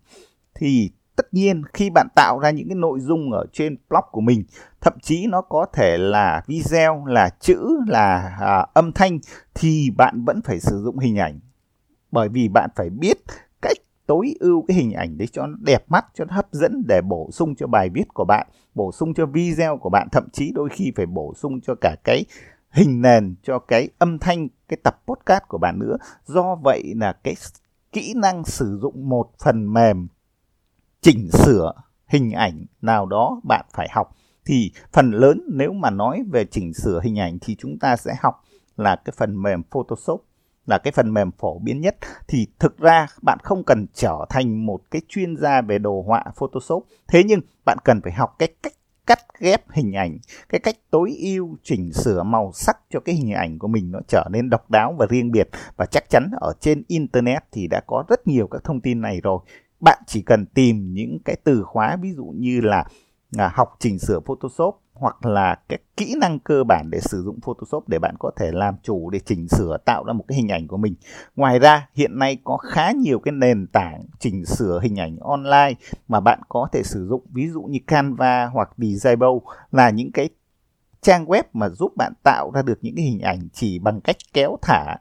thì 0.56 0.92
tất 1.16 1.34
nhiên 1.34 1.64
khi 1.74 1.90
bạn 1.90 2.08
tạo 2.16 2.40
ra 2.40 2.52
những 2.52 2.68
cái 2.68 2.76
nội 2.76 3.00
dung 3.00 3.32
ở 3.32 3.46
trên 3.54 3.76
blog 3.90 4.04
của 4.12 4.22
mình 4.22 4.44
thậm 4.82 4.94
chí 5.02 5.28
nó 5.28 5.42
có 5.42 5.66
thể 5.74 5.98
là 5.98 6.42
video 6.48 7.06
là 7.06 7.30
chữ 7.40 7.80
là 7.88 8.36
à, 8.40 8.66
âm 8.74 8.92
thanh 8.92 9.20
thì 9.54 9.90
bạn 9.98 10.26
vẫn 10.26 10.42
phải 10.42 10.60
sử 10.60 10.82
dụng 10.84 10.98
hình 10.98 11.20
ảnh. 11.20 11.40
Bởi 12.12 12.30
vì 12.30 12.48
bạn 12.48 12.70
phải 12.76 12.90
biết 12.90 13.18
tối 14.08 14.36
ưu 14.40 14.66
cái 14.68 14.78
hình 14.78 14.92
ảnh 14.92 15.18
đấy 15.18 15.28
cho 15.32 15.48
nó 15.48 15.58
đẹp 15.60 15.84
mắt, 15.88 16.06
cho 16.14 16.26
nó 16.26 16.36
hấp 16.36 16.48
dẫn 16.52 16.84
để 16.88 17.02
bổ 17.02 17.30
sung 17.32 17.56
cho 17.56 17.68
bài 17.68 17.90
viết 17.90 18.14
của 18.14 18.26
bạn, 18.26 18.48
bổ 18.76 18.92
sung 18.92 19.14
cho 19.14 19.26
video 19.26 19.78
của 19.78 19.90
bạn. 19.90 20.08
Thậm 20.12 20.28
chí 20.34 20.52
đôi 20.56 20.70
khi 20.70 20.92
phải 20.96 21.06
bổ 21.06 21.34
sung 21.36 21.62
cho 21.62 21.76
cả 21.82 21.96
cái 22.04 22.26
hình 22.72 23.02
nền, 23.02 23.36
cho 23.44 23.60
cái 23.60 23.90
âm 23.98 24.20
thanh, 24.20 24.48
cái 24.68 24.78
tập 24.84 25.02
podcast 25.08 25.44
của 25.48 25.58
bạn 25.58 25.80
nữa. 25.80 25.98
Do 26.26 26.56
vậy 26.56 26.84
là 26.96 27.14
cái 27.14 27.36
kỹ 27.92 28.14
năng 28.16 28.44
sử 28.44 28.80
dụng 28.82 29.10
một 29.10 29.30
phần 29.44 29.74
mềm 29.74 30.08
chỉnh 31.02 31.30
sửa 31.32 31.72
hình 32.08 32.32
ảnh 32.32 32.66
nào 32.82 33.06
đó 33.06 33.42
bạn 33.44 33.66
phải 33.74 33.88
học, 33.92 34.16
thì 34.46 34.72
phần 34.92 35.12
lớn 35.12 35.42
nếu 35.54 35.74
mà 35.74 35.90
nói 35.90 36.24
về 36.32 36.46
chỉnh 36.46 36.74
sửa 36.74 37.00
hình 37.04 37.20
ảnh 37.20 37.38
thì 37.42 37.56
chúng 37.60 37.80
ta 37.80 37.96
sẽ 37.96 38.16
học 38.22 38.44
là 38.78 38.96
cái 38.96 39.14
phần 39.18 39.42
mềm 39.42 39.64
Photoshop 39.72 40.24
là 40.68 40.78
cái 40.78 40.92
phần 40.92 41.14
mềm 41.14 41.32
phổ 41.32 41.60
biến 41.60 41.82
nhất. 41.82 41.98
Thì 42.28 42.48
thực 42.60 42.78
ra 42.78 43.08
bạn 43.22 43.38
không 43.44 43.64
cần 43.64 43.88
trở 43.94 44.26
thành 44.30 44.66
một 44.66 44.82
cái 44.92 45.02
chuyên 45.08 45.36
gia 45.38 45.62
về 45.62 45.78
đồ 45.78 46.04
họa 46.08 46.24
Photoshop. 46.36 46.86
Thế 47.08 47.24
nhưng 47.24 47.40
bạn 47.66 47.78
cần 47.84 48.02
phải 48.02 48.12
học 48.12 48.36
cái 48.40 48.50
cách 48.64 48.74
cắt 49.08 49.20
ghép 49.40 49.72
hình 49.72 49.94
ảnh 49.94 50.18
cái 50.50 50.60
cách 50.60 50.76
tối 50.92 51.16
ưu 51.20 51.58
chỉnh 51.64 51.94
sửa 51.94 52.24
màu 52.24 52.52
sắc 52.54 52.78
cho 52.90 53.00
cái 53.00 53.16
hình 53.16 53.34
ảnh 53.34 53.60
của 53.60 53.68
mình 53.68 53.92
nó 53.92 54.00
trở 54.08 54.28
nên 54.32 54.50
độc 54.50 54.72
đáo 54.72 54.96
và 55.00 55.06
riêng 55.10 55.32
biệt. 55.32 55.50
Và 55.78 55.86
chắc 55.86 56.10
chắn 56.10 56.32
ở 56.42 56.54
trên 56.60 56.84
internet 56.88 57.44
thì 57.52 57.68
đã 57.68 57.82
có 57.88 58.04
rất 58.10 58.28
nhiều 58.28 58.48
các 58.48 58.64
thông 58.64 58.82
tin 58.82 59.02
này 59.02 59.22
rồi. 59.24 59.40
Bạn 59.80 60.04
chỉ 60.08 60.22
cần 60.22 60.46
tìm 60.46 60.94
những 60.94 61.18
cái 61.26 61.36
từ 61.44 61.64
khóa 61.64 61.98
ví 62.02 62.14
dụ 62.14 62.26
như 62.36 62.62
là 62.62 62.86
à, 63.38 63.52
học 63.54 63.76
chỉnh 63.80 64.00
sửa 64.00 64.20
Photoshop 64.20 64.82
hoặc 65.00 65.26
là 65.26 65.56
cái 65.70 65.80
kỹ 65.98 66.16
năng 66.22 66.40
cơ 66.40 66.64
bản 66.64 66.90
để 66.90 67.00
sử 67.00 67.22
dụng 67.22 67.40
Photoshop 67.42 67.90
để 67.90 68.00
bạn 68.00 68.16
có 68.20 68.32
thể 68.36 68.52
làm 68.52 68.76
chủ, 68.84 69.10
để 69.10 69.20
chỉnh 69.26 69.48
sửa, 69.48 69.78
tạo 69.86 70.04
ra 70.04 70.14
một 70.14 70.24
cái 70.28 70.36
hình 70.36 70.48
ảnh 70.48 70.68
của 70.68 70.78
mình. 70.78 70.96
Ngoài 71.36 71.60
ra, 71.60 71.90
hiện 71.94 72.20
nay 72.20 72.38
có 72.44 72.58
khá 72.58 72.92
nhiều 72.92 73.20
cái 73.20 73.32
nền 73.32 73.68
tảng 73.68 74.06
chỉnh 74.20 74.46
sửa 74.46 74.80
hình 74.84 75.00
ảnh 75.00 75.18
online 75.20 75.74
mà 76.08 76.20
bạn 76.20 76.40
có 76.50 76.68
thể 76.72 76.84
sử 76.84 77.08
dụng. 77.08 77.22
Ví 77.34 77.48
dụ 77.48 77.62
như 77.62 77.80
Canva 77.88 78.46
hoặc 78.46 78.70
Desibo 78.78 79.28
là 79.72 79.90
những 79.90 80.12
cái 80.12 80.30
trang 81.02 81.26
web 81.26 81.44
mà 81.54 81.70
giúp 81.70 81.92
bạn 81.96 82.14
tạo 82.24 82.52
ra 82.54 82.62
được 82.62 82.80
những 82.82 82.96
cái 82.96 83.06
hình 83.06 83.20
ảnh 83.20 83.48
chỉ 83.54 83.80
bằng 83.80 84.02
cách 84.02 84.16
kéo 84.34 84.58
thả. 84.62 84.96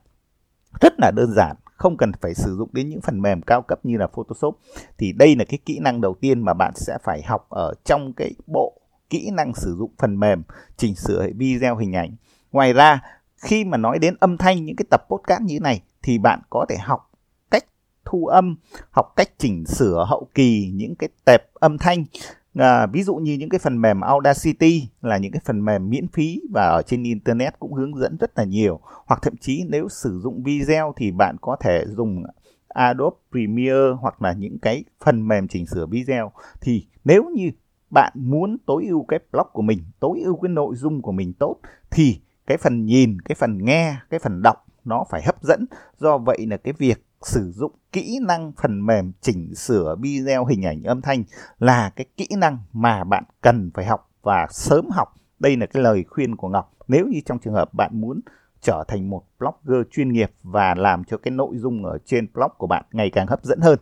Rất 0.81 0.93
là 0.99 1.11
đơn 1.11 1.33
giản, 1.37 1.57
không 1.65 1.97
cần 1.97 2.13
phải 2.21 2.35
sử 2.35 2.57
dụng 2.57 2.69
đến 2.73 2.89
những 2.89 3.01
phần 3.01 3.23
mềm 3.23 3.43
cao 3.43 3.63
cấp 3.63 3.79
như 3.83 3.97
là 3.97 4.07
Photoshop. 4.07 4.59
Thì 4.99 5.13
đây 5.13 5.37
là 5.37 5.45
cái 5.45 5.59
kỹ 5.65 5.79
năng 5.79 6.01
đầu 6.01 6.15
tiên 6.21 6.41
mà 6.41 6.55
bạn 6.55 6.73
sẽ 6.75 6.99
phải 7.03 7.23
học 7.23 7.47
ở 7.51 7.75
trong 7.85 8.13
cái 8.13 8.35
bộ 8.47 8.81
kỹ 9.11 9.31
năng 9.31 9.55
sử 9.55 9.77
dụng 9.79 9.91
phần 9.99 10.21
mềm 10.21 10.43
chỉnh 10.77 10.95
sửa 10.95 11.27
video 11.37 11.77
hình 11.77 11.93
ảnh. 11.93 12.17
Ngoài 12.53 12.73
ra 12.73 13.03
khi 13.37 13.65
mà 13.65 13.77
nói 13.77 13.99
đến 13.99 14.15
âm 14.21 14.37
thanh 14.37 14.65
những 14.65 14.77
cái 14.77 14.87
tập 14.91 15.07
podcast 15.11 15.43
như 15.43 15.55
thế 15.55 15.61
này 15.61 15.83
thì 16.03 16.19
bạn 16.19 16.41
có 16.51 16.67
thể 16.69 16.77
học 16.77 17.11
cách 17.51 17.65
thu 18.05 18.27
âm 18.27 18.57
học 18.91 19.13
cách 19.17 19.31
chỉnh 19.39 19.67
sửa 19.67 20.05
hậu 20.09 20.29
kỳ 20.35 20.71
những 20.75 20.95
cái 20.95 21.09
tệp 21.25 21.41
âm 21.55 21.79
thanh. 21.79 22.05
À, 22.55 22.87
ví 22.87 23.03
dụ 23.03 23.17
như 23.17 23.35
những 23.35 23.49
cái 23.49 23.59
phần 23.59 23.81
mềm 23.81 24.01
Audacity 24.01 24.89
là 25.03 25.19
những 25.19 25.33
cái 25.33 25.41
phần 25.45 25.65
mềm 25.65 25.91
miễn 25.91 26.09
phí 26.09 26.41
và 26.51 26.63
ở 26.63 26.83
trên 26.87 27.03
internet 27.03 27.59
cũng 27.59 27.73
hướng 27.73 27.97
dẫn 27.97 28.17
rất 28.21 28.39
là 28.39 28.45
nhiều. 28.45 28.81
Hoặc 29.07 29.23
thậm 29.23 29.37
chí 29.37 29.65
nếu 29.69 29.89
sử 29.89 30.21
dụng 30.23 30.43
video 30.43 30.95
thì 30.97 31.11
bạn 31.11 31.37
có 31.41 31.57
thể 31.61 31.85
dùng 31.87 32.23
Adobe 32.69 33.17
Premiere 33.31 33.93
hoặc 34.01 34.23
là 34.23 34.33
những 34.33 34.59
cái 34.59 34.85
phần 35.05 35.29
mềm 35.29 35.49
chỉnh 35.49 35.67
sửa 35.67 35.87
video. 35.87 36.33
Thì 36.61 36.87
nếu 37.05 37.25
như 37.35 37.51
bạn 37.91 38.13
muốn 38.15 38.57
tối 38.67 38.87
ưu 38.89 39.05
cái 39.09 39.19
blog 39.33 39.47
của 39.53 39.63
mình, 39.63 39.79
tối 40.01 40.21
ưu 40.25 40.37
cái 40.37 40.49
nội 40.49 40.75
dung 40.77 41.03
của 41.03 41.13
mình 41.13 41.33
tốt, 41.33 41.57
thì 41.91 42.21
cái 42.47 42.57
phần 42.57 42.85
nhìn, 42.85 43.21
cái 43.21 43.35
phần 43.35 43.65
nghe, 43.65 43.97
cái 44.11 44.21
phần 44.21 44.43
đọc 44.43 44.67
nó 44.85 45.05
phải 45.11 45.23
hấp 45.23 45.43
dẫn. 45.43 45.67
Do 45.99 46.19
vậy 46.19 46.47
là 46.47 46.57
cái 46.57 46.75
việc 46.79 47.05
sử 47.23 47.53
dụng 47.53 47.73
kỹ 47.93 48.19
năng 48.23 48.53
phần 48.63 48.87
mềm 48.87 49.13
chỉnh 49.21 49.55
sửa 49.55 49.97
video 50.01 50.45
hình 50.45 50.63
ảnh 50.63 50.83
âm 50.83 51.03
thanh 51.03 51.25
là 51.59 51.91
cái 51.97 52.07
kỹ 52.17 52.29
năng 52.39 52.59
mà 52.73 53.05
bạn 53.05 53.25
cần 53.41 53.71
phải 53.75 53.87
học 53.87 54.11
và 54.23 54.47
sớm 54.51 54.91
học. 54.91 55.15
Đây 55.39 55.57
là 55.57 55.67
cái 55.67 55.83
lời 55.83 56.05
khuyên 56.09 56.37
của 56.37 56.49
ngọc. 56.49 56.73
Nếu 56.89 57.07
như 57.07 57.21
trong 57.27 57.39
trường 57.39 57.55
hợp 57.55 57.75
bạn 57.75 58.01
muốn 58.01 58.21
trở 58.61 58.85
thành 58.89 59.11
một 59.11 59.23
blogger 59.39 59.87
chuyên 59.91 60.13
nghiệp 60.13 60.31
và 60.43 60.75
làm 60.75 61.05
cho 61.05 61.17
cái 61.17 61.31
nội 61.31 61.57
dung 61.57 61.85
ở 61.85 61.99
trên 62.05 62.27
blog 62.35 62.51
của 62.59 62.67
bạn 62.67 62.85
ngày 62.93 63.11
càng 63.11 63.27
hấp 63.27 63.45
dẫn 63.45 63.61
hơn. 63.61 63.79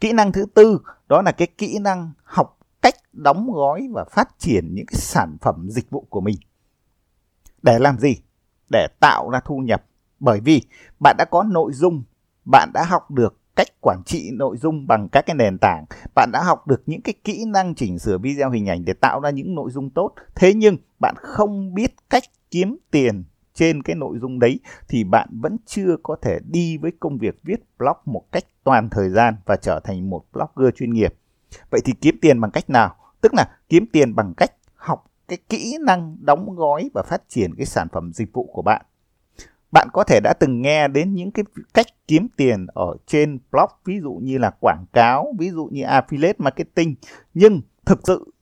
Kỹ 0.00 0.12
năng 0.12 0.32
thứ 0.32 0.46
tư, 0.54 0.78
đó 1.08 1.22
là 1.22 1.32
cái 1.32 1.48
kỹ 1.58 1.78
năng 1.80 2.12
học 2.24 2.58
cách 2.82 2.94
đóng 3.12 3.52
gói 3.52 3.88
và 3.92 4.04
phát 4.04 4.28
triển 4.38 4.74
những 4.74 4.86
cái 4.86 5.00
sản 5.00 5.36
phẩm 5.40 5.68
dịch 5.70 5.90
vụ 5.90 6.06
của 6.10 6.20
mình 6.20 6.36
để 7.62 7.78
làm 7.78 7.98
gì 7.98 8.16
để 8.70 8.86
tạo 9.00 9.30
ra 9.30 9.40
thu 9.44 9.58
nhập 9.58 9.84
bởi 10.20 10.40
vì 10.40 10.62
bạn 11.00 11.16
đã 11.18 11.24
có 11.24 11.42
nội 11.42 11.72
dung 11.72 12.02
bạn 12.44 12.70
đã 12.74 12.84
học 12.84 13.10
được 13.10 13.38
cách 13.56 13.80
quản 13.80 14.02
trị 14.06 14.30
nội 14.32 14.56
dung 14.56 14.86
bằng 14.86 15.08
các 15.08 15.26
cái 15.26 15.36
nền 15.36 15.58
tảng, 15.58 15.84
bạn 16.14 16.30
đã 16.32 16.42
học 16.42 16.66
được 16.66 16.82
những 16.86 17.00
cái 17.02 17.14
kỹ 17.24 17.44
năng 17.46 17.74
chỉnh 17.74 17.98
sửa 17.98 18.18
video 18.18 18.50
hình 18.50 18.68
ảnh 18.68 18.84
để 18.84 18.92
tạo 18.92 19.20
ra 19.20 19.30
những 19.30 19.54
nội 19.54 19.70
dung 19.70 19.90
tốt. 19.90 20.14
Thế 20.34 20.54
nhưng 20.54 20.76
bạn 21.00 21.14
không 21.18 21.74
biết 21.74 21.94
cách 22.10 22.22
kiếm 22.50 22.76
tiền 22.90 23.24
trên 23.54 23.82
cái 23.82 23.96
nội 23.96 24.18
dung 24.20 24.38
đấy 24.38 24.60
thì 24.88 25.04
bạn 25.04 25.28
vẫn 25.32 25.56
chưa 25.66 25.96
có 26.02 26.16
thể 26.22 26.38
đi 26.50 26.76
với 26.76 26.92
công 27.00 27.18
việc 27.18 27.34
viết 27.42 27.60
blog 27.78 27.96
một 28.04 28.22
cách 28.32 28.44
toàn 28.64 28.90
thời 28.90 29.10
gian 29.10 29.34
và 29.46 29.56
trở 29.56 29.80
thành 29.84 30.10
một 30.10 30.24
blogger 30.32 30.74
chuyên 30.74 30.94
nghiệp. 30.94 31.14
Vậy 31.70 31.80
thì 31.84 31.92
kiếm 32.00 32.18
tiền 32.22 32.40
bằng 32.40 32.50
cách 32.50 32.70
nào? 32.70 32.96
Tức 33.20 33.34
là 33.34 33.48
kiếm 33.68 33.86
tiền 33.92 34.14
bằng 34.14 34.34
cách 34.36 34.52
học 34.74 35.04
cái 35.28 35.38
kỹ 35.48 35.76
năng 35.80 36.16
đóng 36.20 36.56
gói 36.56 36.90
và 36.94 37.02
phát 37.02 37.22
triển 37.28 37.54
cái 37.54 37.66
sản 37.66 37.88
phẩm 37.92 38.12
dịch 38.12 38.32
vụ 38.32 38.50
của 38.52 38.62
bạn. 38.62 38.82
Bạn 39.72 39.88
có 39.92 40.04
thể 40.04 40.20
đã 40.20 40.34
từng 40.40 40.62
nghe 40.62 40.88
đến 40.88 41.14
những 41.14 41.30
cái 41.30 41.44
cách 41.74 41.86
kiếm 42.08 42.28
tiền 42.36 42.66
ở 42.66 42.96
trên 43.06 43.38
blog, 43.50 43.70
ví 43.84 44.00
dụ 44.00 44.12
như 44.22 44.38
là 44.38 44.50
quảng 44.60 44.84
cáo, 44.92 45.34
ví 45.38 45.50
dụ 45.50 45.68
như 45.72 45.82
affiliate 45.82 46.34
marketing. 46.38 46.94
Nhưng 47.34 47.60
thực 47.84 48.00
sự 48.04 48.32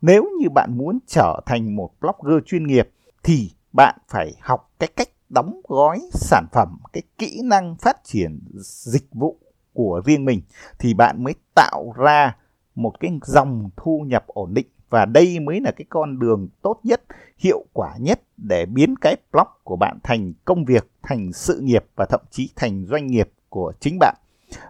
nếu 0.00 0.24
như 0.40 0.50
bạn 0.50 0.78
muốn 0.78 0.98
trở 1.06 1.40
thành 1.46 1.76
một 1.76 1.90
blogger 2.00 2.44
chuyên 2.46 2.66
nghiệp 2.66 2.90
thì 3.22 3.50
bạn 3.72 3.98
phải 4.08 4.34
học 4.40 4.70
cái 4.78 4.88
cách 4.96 5.08
đóng 5.28 5.60
gói 5.68 6.00
sản 6.12 6.46
phẩm, 6.52 6.78
cái 6.92 7.02
kỹ 7.18 7.40
năng 7.44 7.76
phát 7.76 7.96
triển 8.04 8.40
dịch 8.60 9.06
vụ 9.12 9.38
của 9.72 10.02
riêng 10.04 10.24
mình 10.24 10.40
thì 10.78 10.94
bạn 10.94 11.24
mới 11.24 11.34
tạo 11.54 11.92
ra 11.96 12.36
một 12.78 13.00
cái 13.00 13.18
dòng 13.22 13.70
thu 13.76 14.04
nhập 14.06 14.26
ổn 14.26 14.54
định 14.54 14.66
và 14.90 15.04
đây 15.04 15.40
mới 15.40 15.60
là 15.60 15.70
cái 15.70 15.84
con 15.88 16.18
đường 16.18 16.48
tốt 16.62 16.80
nhất, 16.82 17.02
hiệu 17.38 17.64
quả 17.72 17.96
nhất 18.00 18.20
để 18.36 18.66
biến 18.66 18.94
cái 19.00 19.16
blog 19.32 19.46
của 19.64 19.76
bạn 19.76 19.98
thành 20.02 20.32
công 20.44 20.64
việc, 20.64 20.90
thành 21.02 21.32
sự 21.32 21.60
nghiệp 21.60 21.84
và 21.96 22.06
thậm 22.06 22.20
chí 22.30 22.50
thành 22.56 22.86
doanh 22.86 23.06
nghiệp 23.06 23.30
của 23.48 23.72
chính 23.80 23.98
bạn. 24.00 24.14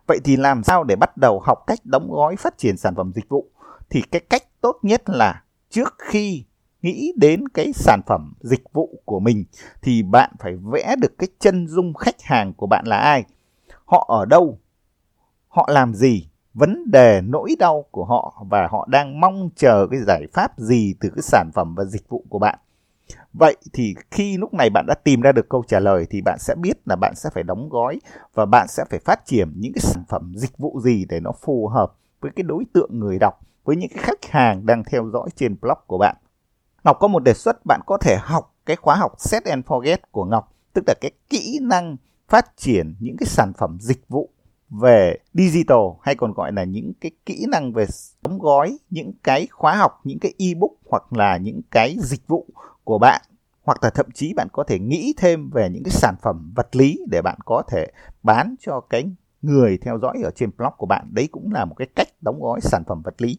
Vậy 0.07 0.19
thì 0.25 0.37
làm 0.37 0.63
sao 0.63 0.85
để 0.85 0.97
bắt 0.97 1.17
đầu 1.17 1.41
học 1.41 1.59
cách 1.67 1.79
đóng 1.85 2.11
gói 2.11 2.37
phát 2.37 2.59
triển 2.59 2.77
sản 2.77 2.95
phẩm 2.95 3.13
dịch 3.15 3.29
vụ? 3.29 3.51
Thì 3.91 4.03
cái 4.03 4.21
cách 4.31 4.43
tốt 4.61 4.77
nhất 4.83 5.03
là 5.07 5.43
trước 5.71 5.95
khi 5.99 6.45
nghĩ 6.83 7.13
đến 7.17 7.49
cái 7.49 7.73
sản 7.73 8.01
phẩm 8.07 8.33
dịch 8.41 8.73
vụ 8.73 9.03
của 9.05 9.21
mình 9.21 9.45
thì 9.83 10.03
bạn 10.03 10.31
phải 10.39 10.57
vẽ 10.57 10.97
được 11.01 11.19
cái 11.19 11.29
chân 11.39 11.67
dung 11.67 11.95
khách 11.95 12.23
hàng 12.23 12.53
của 12.55 12.67
bạn 12.67 12.85
là 12.87 12.97
ai 12.97 13.25
họ 13.85 14.07
ở 14.09 14.25
đâu 14.25 14.59
họ 15.49 15.69
làm 15.73 15.95
gì 15.95 16.29
vấn 16.59 16.91
đề 16.91 17.21
nỗi 17.21 17.57
đau 17.59 17.85
của 17.91 18.05
họ 18.05 18.45
và 18.51 18.69
họ 18.71 18.87
đang 18.91 19.21
mong 19.21 19.51
chờ 19.57 19.87
cái 19.91 20.01
giải 20.01 20.27
pháp 20.33 20.59
gì 20.59 20.95
từ 21.01 21.09
cái 21.09 21.23
sản 21.23 21.51
phẩm 21.55 21.75
và 21.75 21.85
dịch 21.85 22.09
vụ 22.09 22.25
của 22.29 22.39
bạn. 22.39 22.59
Vậy 23.33 23.57
thì 23.73 23.95
khi 24.11 24.37
lúc 24.37 24.55
này 24.55 24.71
bạn 24.71 24.85
đã 24.89 24.95
tìm 24.95 25.21
ra 25.21 25.33
được 25.33 25.49
câu 25.49 25.65
trả 25.69 25.81
lời 25.81 26.07
thì 26.11 26.21
bạn 26.21 26.39
sẽ 26.39 26.55
biết 26.55 26.79
là 26.85 26.97
bạn 26.97 27.15
sẽ 27.17 27.31
phải 27.35 27.43
đóng 27.43 27.69
gói 27.69 28.01
và 28.35 28.47
bạn 28.47 28.67
sẽ 28.69 28.85
phải 28.91 28.99
phát 28.99 29.27
triển 29.27 29.53
những 29.57 29.73
cái 29.73 29.81
sản 29.81 30.05
phẩm 30.09 30.33
dịch 30.37 30.59
vụ 30.59 30.81
gì 30.81 31.05
để 31.09 31.21
nó 31.21 31.33
phù 31.33 31.69
hợp 31.69 31.93
với 32.21 32.31
cái 32.37 32.43
đối 32.43 32.65
tượng 32.73 32.91
người 32.99 33.19
đọc 33.19 33.41
với 33.65 33.77
những 33.77 33.91
cái 33.95 34.03
khách 34.03 34.25
hàng 34.31 34.67
đang 34.67 34.85
theo 34.85 35.11
dõi 35.13 35.29
trên 35.37 35.57
blog 35.61 35.79
của 35.87 35.99
bạn. 35.99 36.17
Ngọc 36.85 36.97
có 37.01 37.09
một 37.09 37.23
đề 37.25 37.35
xuất 37.35 37.67
bạn 37.67 37.81
có 37.87 37.99
thể 37.99 38.17
học 38.21 38.55
cái 38.67 38.77
khóa 38.77 38.97
học 38.97 39.13
Set 39.19 39.45
and 39.45 39.65
Forget 39.65 39.99
của 40.11 40.25
Ngọc, 40.25 40.55
tức 40.73 40.85
là 40.87 40.95
cái 41.01 41.11
kỹ 41.31 41.59
năng 41.63 41.97
phát 42.29 42.57
triển 42.57 42.95
những 43.01 43.17
cái 43.19 43.27
sản 43.27 43.53
phẩm 43.59 43.79
dịch 43.81 44.09
vụ 44.09 44.31
về 44.71 45.17
digital 45.35 45.79
hay 46.03 46.15
còn 46.15 46.33
gọi 46.33 46.53
là 46.53 46.65
những 46.65 46.93
cái 47.01 47.11
kỹ 47.27 47.47
năng 47.49 47.73
về 47.73 47.87
đóng 48.23 48.39
gói 48.39 48.79
những 48.91 49.13
cái 49.23 49.47
khóa 49.51 49.77
học, 49.77 50.01
những 50.05 50.19
cái 50.19 50.35
ebook 50.39 50.73
hoặc 50.91 51.13
là 51.13 51.37
những 51.37 51.61
cái 51.71 51.97
dịch 52.01 52.29
vụ 52.29 52.47
của 52.85 52.99
bạn 52.99 53.23
hoặc 53.63 53.79
là 53.83 53.91
thậm 53.91 54.07
chí 54.15 54.35
bạn 54.35 54.49
có 54.53 54.65
thể 54.65 54.79
nghĩ 54.79 55.15
thêm 55.17 55.51
về 55.51 55.69
những 55.71 55.83
cái 55.83 55.91
sản 55.91 56.15
phẩm 56.23 56.53
vật 56.57 56.77
lý 56.77 56.99
để 57.11 57.23
bạn 57.23 57.39
có 57.45 57.63
thể 57.69 57.87
bán 58.23 58.55
cho 58.61 58.81
cái 58.81 59.05
người 59.43 59.79
theo 59.79 59.99
dõi 59.99 60.21
ở 60.25 60.31
trên 60.31 60.51
blog 60.57 60.73
của 60.77 60.87
bạn. 60.87 61.09
Đấy 61.13 61.29
cũng 61.33 61.53
là 61.53 61.65
một 61.65 61.75
cái 61.75 61.89
cách 61.97 62.09
đóng 62.21 62.41
gói 62.41 62.61
sản 62.61 62.83
phẩm 62.87 63.03
vật 63.03 63.23
lý 63.23 63.39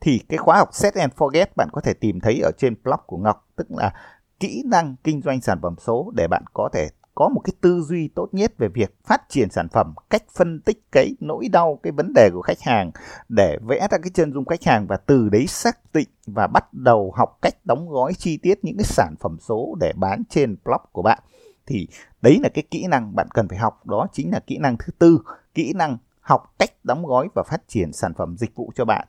thì 0.00 0.20
cái 0.28 0.38
khóa 0.38 0.58
học 0.58 0.68
Set 0.72 0.94
and 0.94 1.12
Forget 1.12 1.46
bạn 1.56 1.68
có 1.72 1.80
thể 1.80 1.94
tìm 1.94 2.20
thấy 2.20 2.40
ở 2.40 2.50
trên 2.58 2.74
blog 2.84 3.00
của 3.06 3.16
Ngọc 3.16 3.48
tức 3.56 3.70
là 3.70 3.92
kỹ 4.40 4.62
năng 4.66 4.96
kinh 5.04 5.22
doanh 5.22 5.40
sản 5.40 5.58
phẩm 5.62 5.74
số 5.78 6.12
để 6.16 6.28
bạn 6.28 6.44
có 6.52 6.68
thể 6.72 6.88
có 7.14 7.28
một 7.28 7.40
cái 7.44 7.52
tư 7.60 7.82
duy 7.82 8.08
tốt 8.08 8.28
nhất 8.32 8.52
về 8.58 8.68
việc 8.68 8.94
phát 9.04 9.22
triển 9.28 9.50
sản 9.50 9.68
phẩm, 9.68 9.94
cách 10.10 10.22
phân 10.36 10.60
tích 10.60 10.92
cái 10.92 11.16
nỗi 11.20 11.48
đau, 11.52 11.80
cái 11.82 11.92
vấn 11.92 12.12
đề 12.14 12.30
của 12.32 12.42
khách 12.42 12.60
hàng 12.60 12.90
để 13.28 13.58
vẽ 13.68 13.78
ra 13.90 13.98
cái 13.98 14.10
chân 14.14 14.32
dung 14.32 14.44
khách 14.44 14.64
hàng 14.64 14.86
và 14.86 14.96
từ 14.96 15.28
đấy 15.28 15.46
xác 15.46 15.78
định 15.94 16.08
và 16.26 16.46
bắt 16.46 16.74
đầu 16.74 17.12
học 17.16 17.38
cách 17.42 17.54
đóng 17.64 17.88
gói 17.88 18.14
chi 18.14 18.36
tiết 18.36 18.64
những 18.64 18.76
cái 18.76 18.84
sản 18.84 19.14
phẩm 19.20 19.36
số 19.40 19.76
để 19.80 19.92
bán 19.96 20.22
trên 20.30 20.56
blog 20.64 20.82
của 20.92 21.02
bạn. 21.02 21.18
Thì 21.66 21.88
đấy 22.22 22.38
là 22.42 22.48
cái 22.48 22.64
kỹ 22.70 22.86
năng 22.86 23.14
bạn 23.16 23.28
cần 23.34 23.48
phải 23.48 23.58
học, 23.58 23.86
đó 23.86 24.06
chính 24.12 24.30
là 24.30 24.40
kỹ 24.40 24.58
năng 24.58 24.76
thứ 24.78 24.92
tư, 24.98 25.18
kỹ 25.54 25.72
năng 25.74 25.98
học 26.20 26.54
cách 26.58 26.70
đóng 26.84 27.06
gói 27.06 27.28
và 27.34 27.42
phát 27.42 27.62
triển 27.68 27.92
sản 27.92 28.12
phẩm 28.14 28.36
dịch 28.36 28.54
vụ 28.54 28.72
cho 28.74 28.84
bạn 28.84 29.08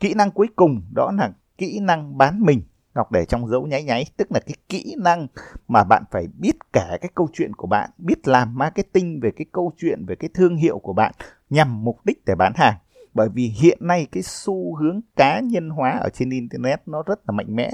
Kỹ 0.00 0.14
năng 0.14 0.30
cuối 0.30 0.48
cùng 0.56 0.82
đó 0.94 1.12
là 1.18 1.32
kỹ 1.58 1.80
năng 1.80 2.18
bán 2.18 2.40
mình. 2.40 2.62
Ngọc 2.94 3.12
để 3.12 3.24
trong 3.24 3.48
dấu 3.48 3.66
nháy 3.66 3.82
nháy, 3.82 4.04
tức 4.16 4.32
là 4.32 4.40
cái 4.40 4.54
kỹ 4.68 4.94
năng 4.98 5.26
mà 5.68 5.84
bạn 5.84 6.04
phải 6.10 6.26
biết 6.38 6.56
kể 6.72 6.96
cái 7.00 7.10
câu 7.14 7.28
chuyện 7.32 7.54
của 7.54 7.66
bạn, 7.66 7.90
biết 7.98 8.28
làm 8.28 8.58
marketing 8.58 9.20
về 9.20 9.30
cái 9.36 9.46
câu 9.52 9.72
chuyện, 9.78 10.06
về 10.06 10.14
cái 10.14 10.30
thương 10.34 10.56
hiệu 10.56 10.78
của 10.78 10.92
bạn 10.92 11.12
nhằm 11.50 11.84
mục 11.84 11.98
đích 12.04 12.24
để 12.24 12.34
bán 12.34 12.52
hàng. 12.56 12.74
Bởi 13.14 13.28
vì 13.34 13.46
hiện 13.46 13.78
nay 13.80 14.06
cái 14.12 14.22
xu 14.22 14.76
hướng 14.76 15.00
cá 15.16 15.40
nhân 15.40 15.70
hóa 15.70 15.90
ở 15.90 16.08
trên 16.08 16.30
Internet 16.30 16.82
nó 16.86 17.02
rất 17.02 17.20
là 17.26 17.32
mạnh 17.32 17.56
mẽ 17.56 17.70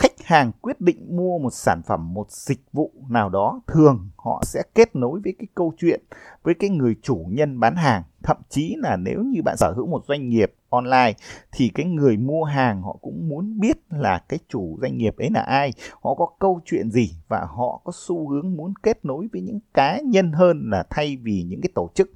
khách 0.00 0.22
hàng 0.24 0.52
quyết 0.60 0.80
định 0.80 1.16
mua 1.16 1.38
một 1.38 1.50
sản 1.52 1.82
phẩm 1.86 2.14
một 2.14 2.30
dịch 2.30 2.60
vụ 2.72 2.92
nào 3.08 3.28
đó 3.28 3.60
thường 3.66 4.10
họ 4.16 4.42
sẽ 4.44 4.62
kết 4.74 4.96
nối 4.96 5.20
với 5.24 5.34
cái 5.38 5.46
câu 5.54 5.72
chuyện 5.78 6.00
với 6.42 6.54
cái 6.54 6.70
người 6.70 6.96
chủ 7.02 7.26
nhân 7.28 7.60
bán 7.60 7.76
hàng 7.76 8.02
thậm 8.22 8.36
chí 8.48 8.74
là 8.78 8.96
nếu 8.96 9.22
như 9.22 9.42
bạn 9.42 9.56
sở 9.56 9.72
hữu 9.72 9.86
một 9.86 10.04
doanh 10.08 10.28
nghiệp 10.28 10.52
online 10.70 11.12
thì 11.52 11.70
cái 11.74 11.86
người 11.86 12.16
mua 12.16 12.44
hàng 12.44 12.82
họ 12.82 12.96
cũng 13.02 13.28
muốn 13.28 13.60
biết 13.60 13.76
là 13.90 14.18
cái 14.28 14.38
chủ 14.48 14.78
doanh 14.82 14.98
nghiệp 14.98 15.16
ấy 15.16 15.30
là 15.30 15.40
ai, 15.40 15.72
họ 16.02 16.14
có 16.14 16.26
câu 16.38 16.60
chuyện 16.64 16.90
gì 16.90 17.10
và 17.28 17.40
họ 17.40 17.80
có 17.84 17.92
xu 17.94 18.28
hướng 18.28 18.56
muốn 18.56 18.74
kết 18.82 19.04
nối 19.04 19.28
với 19.32 19.42
những 19.42 19.60
cá 19.74 20.00
nhân 20.00 20.32
hơn 20.32 20.70
là 20.70 20.84
thay 20.90 21.16
vì 21.16 21.42
những 21.42 21.60
cái 21.60 21.70
tổ 21.74 21.90
chức. 21.94 22.10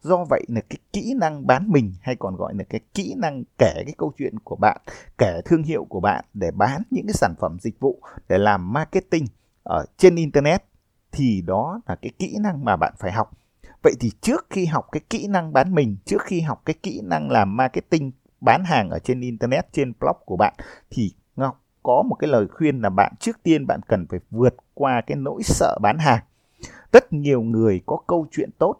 Do 0.00 0.24
vậy 0.30 0.44
là 0.48 0.60
cái 0.60 0.78
kỹ 0.92 1.14
năng 1.20 1.46
bán 1.46 1.68
mình 1.68 1.92
hay 2.00 2.16
còn 2.16 2.36
gọi 2.36 2.54
là 2.54 2.64
cái 2.64 2.80
kỹ 2.94 3.14
năng 3.16 3.44
kể 3.58 3.72
cái 3.74 3.94
câu 3.98 4.12
chuyện 4.18 4.38
của 4.38 4.56
bạn, 4.56 4.80
kể 5.18 5.40
thương 5.44 5.62
hiệu 5.62 5.84
của 5.84 6.00
bạn 6.00 6.24
để 6.34 6.50
bán 6.50 6.82
những 6.90 7.06
cái 7.06 7.14
sản 7.14 7.34
phẩm 7.40 7.56
dịch 7.60 7.80
vụ, 7.80 8.00
để 8.28 8.38
làm 8.38 8.72
marketing 8.72 9.24
ở 9.62 9.84
trên 9.96 10.16
internet 10.16 10.64
thì 11.12 11.42
đó 11.46 11.80
là 11.86 11.94
cái 11.94 12.10
kỹ 12.18 12.36
năng 12.40 12.64
mà 12.64 12.76
bạn 12.76 12.94
phải 12.98 13.12
học 13.12 13.30
vậy 13.82 13.94
thì 14.00 14.10
trước 14.20 14.46
khi 14.50 14.66
học 14.66 14.86
cái 14.92 15.00
kỹ 15.10 15.26
năng 15.26 15.52
bán 15.52 15.74
mình 15.74 15.96
trước 16.04 16.22
khi 16.22 16.40
học 16.40 16.62
cái 16.64 16.74
kỹ 16.82 17.00
năng 17.04 17.30
làm 17.30 17.56
marketing 17.56 18.12
bán 18.40 18.64
hàng 18.64 18.90
ở 18.90 18.98
trên 18.98 19.20
internet 19.20 19.72
trên 19.72 19.92
blog 20.00 20.16
của 20.24 20.36
bạn 20.36 20.54
thì 20.90 21.12
ngọc 21.36 21.62
có 21.82 22.02
một 22.02 22.14
cái 22.14 22.28
lời 22.28 22.46
khuyên 22.48 22.80
là 22.80 22.90
bạn 22.90 23.12
trước 23.20 23.42
tiên 23.42 23.66
bạn 23.66 23.80
cần 23.88 24.06
phải 24.10 24.20
vượt 24.30 24.54
qua 24.74 25.00
cái 25.06 25.16
nỗi 25.16 25.42
sợ 25.42 25.78
bán 25.82 25.98
hàng. 25.98 26.22
Rất 26.92 27.12
nhiều 27.12 27.42
người 27.42 27.80
có 27.86 27.98
câu 28.06 28.26
chuyện 28.30 28.50
tốt 28.58 28.76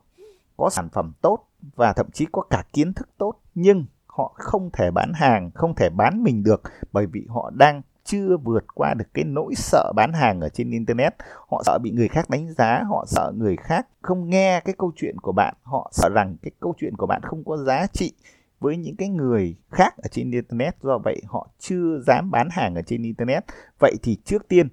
có 0.56 0.70
sản 0.70 0.88
phẩm 0.92 1.12
tốt 1.20 1.38
và 1.76 1.92
thậm 1.92 2.10
chí 2.10 2.26
có 2.32 2.42
cả 2.42 2.64
kiến 2.72 2.94
thức 2.94 3.08
tốt 3.18 3.34
nhưng 3.54 3.84
họ 4.06 4.34
không 4.34 4.70
thể 4.72 4.90
bán 4.90 5.12
hàng, 5.14 5.50
không 5.54 5.74
thể 5.74 5.90
bán 5.90 6.22
mình 6.22 6.42
được 6.42 6.62
bởi 6.92 7.06
vì 7.06 7.26
họ 7.28 7.50
đang 7.54 7.82
chưa 8.06 8.36
vượt 8.36 8.64
qua 8.74 8.94
được 8.94 9.04
cái 9.14 9.24
nỗi 9.24 9.54
sợ 9.56 9.92
bán 9.96 10.12
hàng 10.12 10.40
ở 10.40 10.48
trên 10.48 10.70
internet. 10.70 11.14
Họ 11.48 11.62
sợ 11.66 11.78
bị 11.82 11.90
người 11.90 12.08
khác 12.08 12.30
đánh 12.30 12.52
giá, 12.52 12.82
họ 12.88 13.04
sợ 13.08 13.32
người 13.36 13.56
khác 13.56 13.86
không 14.02 14.30
nghe 14.30 14.60
cái 14.60 14.74
câu 14.78 14.92
chuyện 14.96 15.18
của 15.18 15.32
bạn. 15.32 15.54
Họ 15.62 15.90
sợ 15.92 16.08
rằng 16.14 16.36
cái 16.42 16.50
câu 16.60 16.74
chuyện 16.78 16.96
của 16.96 17.06
bạn 17.06 17.22
không 17.22 17.44
có 17.44 17.56
giá 17.56 17.86
trị 17.92 18.12
với 18.60 18.76
những 18.76 18.96
cái 18.96 19.08
người 19.08 19.56
khác 19.70 19.94
ở 19.96 20.08
trên 20.10 20.30
internet. 20.30 20.76
Do 20.82 20.98
vậy, 20.98 21.22
họ 21.26 21.48
chưa 21.58 22.00
dám 22.06 22.30
bán 22.30 22.48
hàng 22.50 22.74
ở 22.74 22.82
trên 22.82 23.02
internet. 23.02 23.44
Vậy 23.80 23.94
thì 24.02 24.16
trước 24.24 24.48
tiên, 24.48 24.68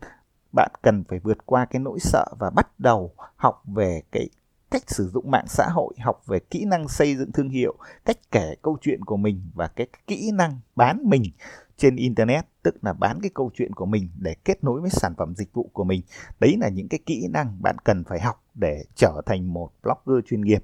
bạn 0.51 0.71
cần 0.81 1.03
phải 1.09 1.19
vượt 1.19 1.45
qua 1.45 1.65
cái 1.65 1.79
nỗi 1.79 1.99
sợ 1.99 2.25
và 2.39 2.49
bắt 2.49 2.79
đầu 2.79 3.13
học 3.35 3.63
về 3.65 4.01
cái 4.11 4.29
cách 4.73 4.83
sử 4.87 5.07
dụng 5.07 5.31
mạng 5.31 5.45
xã 5.47 5.67
hội, 5.69 5.93
học 5.99 6.21
về 6.27 6.39
kỹ 6.39 6.65
năng 6.65 6.87
xây 6.87 7.15
dựng 7.15 7.31
thương 7.31 7.49
hiệu, 7.49 7.75
cách 8.05 8.17
kể 8.31 8.55
câu 8.61 8.77
chuyện 8.81 9.05
của 9.05 9.17
mình 9.17 9.41
và 9.53 9.67
cái 9.67 9.87
kỹ 10.07 10.31
năng 10.33 10.59
bán 10.75 10.99
mình 11.03 11.23
trên 11.77 11.95
internet, 11.95 12.45
tức 12.63 12.75
là 12.81 12.93
bán 12.93 13.19
cái 13.21 13.31
câu 13.33 13.51
chuyện 13.53 13.73
của 13.73 13.85
mình 13.85 14.09
để 14.19 14.35
kết 14.45 14.63
nối 14.63 14.81
với 14.81 14.89
sản 14.89 15.13
phẩm 15.17 15.33
dịch 15.35 15.53
vụ 15.53 15.69
của 15.73 15.83
mình. 15.83 16.01
Đấy 16.39 16.57
là 16.59 16.69
những 16.69 16.87
cái 16.87 16.99
kỹ 17.05 17.27
năng 17.33 17.61
bạn 17.61 17.75
cần 17.83 18.03
phải 18.03 18.19
học 18.19 18.43
để 18.53 18.83
trở 18.95 19.21
thành 19.25 19.53
một 19.53 19.69
blogger 19.83 20.25
chuyên 20.25 20.41
nghiệp. 20.41 20.63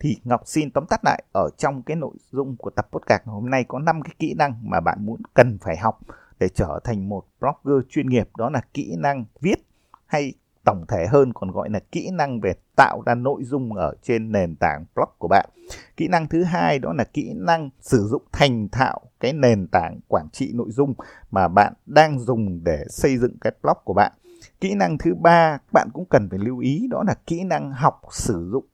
Thì 0.00 0.16
Ngọc 0.24 0.42
xin 0.46 0.70
tóm 0.70 0.86
tắt 0.86 1.00
lại 1.04 1.24
ở 1.32 1.48
trong 1.58 1.82
cái 1.82 1.96
nội 1.96 2.16
dung 2.32 2.56
của 2.56 2.70
tập 2.70 2.88
podcast 2.92 3.22
hôm 3.24 3.50
nay 3.50 3.64
có 3.68 3.78
5 3.78 4.02
cái 4.02 4.14
kỹ 4.18 4.34
năng 4.34 4.70
mà 4.70 4.80
bạn 4.80 5.06
muốn 5.06 5.20
cần 5.34 5.58
phải 5.58 5.76
học 5.76 6.00
để 6.38 6.48
trở 6.48 6.80
thành 6.84 7.08
một 7.08 7.24
blogger 7.40 7.88
chuyên 7.90 8.06
nghiệp 8.06 8.28
đó 8.36 8.50
là 8.50 8.60
kỹ 8.74 8.94
năng 8.98 9.24
viết 9.40 9.66
hay 10.06 10.34
tổng 10.64 10.84
thể 10.88 11.06
hơn, 11.06 11.32
còn 11.32 11.50
gọi 11.50 11.70
là 11.70 11.80
kỹ 11.92 12.10
năng 12.12 12.40
về 12.40 12.54
tạo 12.76 13.02
ra 13.06 13.14
nội 13.14 13.44
dung 13.44 13.74
ở 13.74 13.94
trên 14.02 14.32
nền 14.32 14.56
tảng 14.56 14.84
blog 14.94 15.08
của 15.18 15.28
bạn. 15.28 15.50
Kỹ 15.96 16.08
năng 16.08 16.28
thứ 16.28 16.42
hai 16.42 16.78
đó 16.78 16.92
là 16.92 17.04
kỹ 17.04 17.32
năng 17.36 17.70
sử 17.80 18.06
dụng 18.10 18.22
thành 18.32 18.68
thạo 18.68 19.00
cái 19.20 19.32
nền 19.32 19.66
tảng 19.66 20.00
quản 20.08 20.28
trị 20.32 20.52
nội 20.54 20.68
dung 20.70 20.94
mà 21.30 21.48
bạn 21.48 21.72
đang 21.86 22.18
dùng 22.18 22.64
để 22.64 22.84
xây 22.88 23.18
dựng 23.18 23.38
cái 23.40 23.52
blog 23.62 23.76
của 23.84 23.94
bạn. 23.94 24.12
Kỹ 24.60 24.74
năng 24.74 24.98
thứ 24.98 25.14
ba, 25.14 25.58
bạn 25.72 25.88
cũng 25.92 26.04
cần 26.10 26.28
phải 26.30 26.38
lưu 26.38 26.58
ý, 26.58 26.88
đó 26.90 27.02
là 27.06 27.14
kỹ 27.26 27.44
năng 27.44 27.72
học 27.72 28.00
sử 28.10 28.48
dụng 28.52 28.64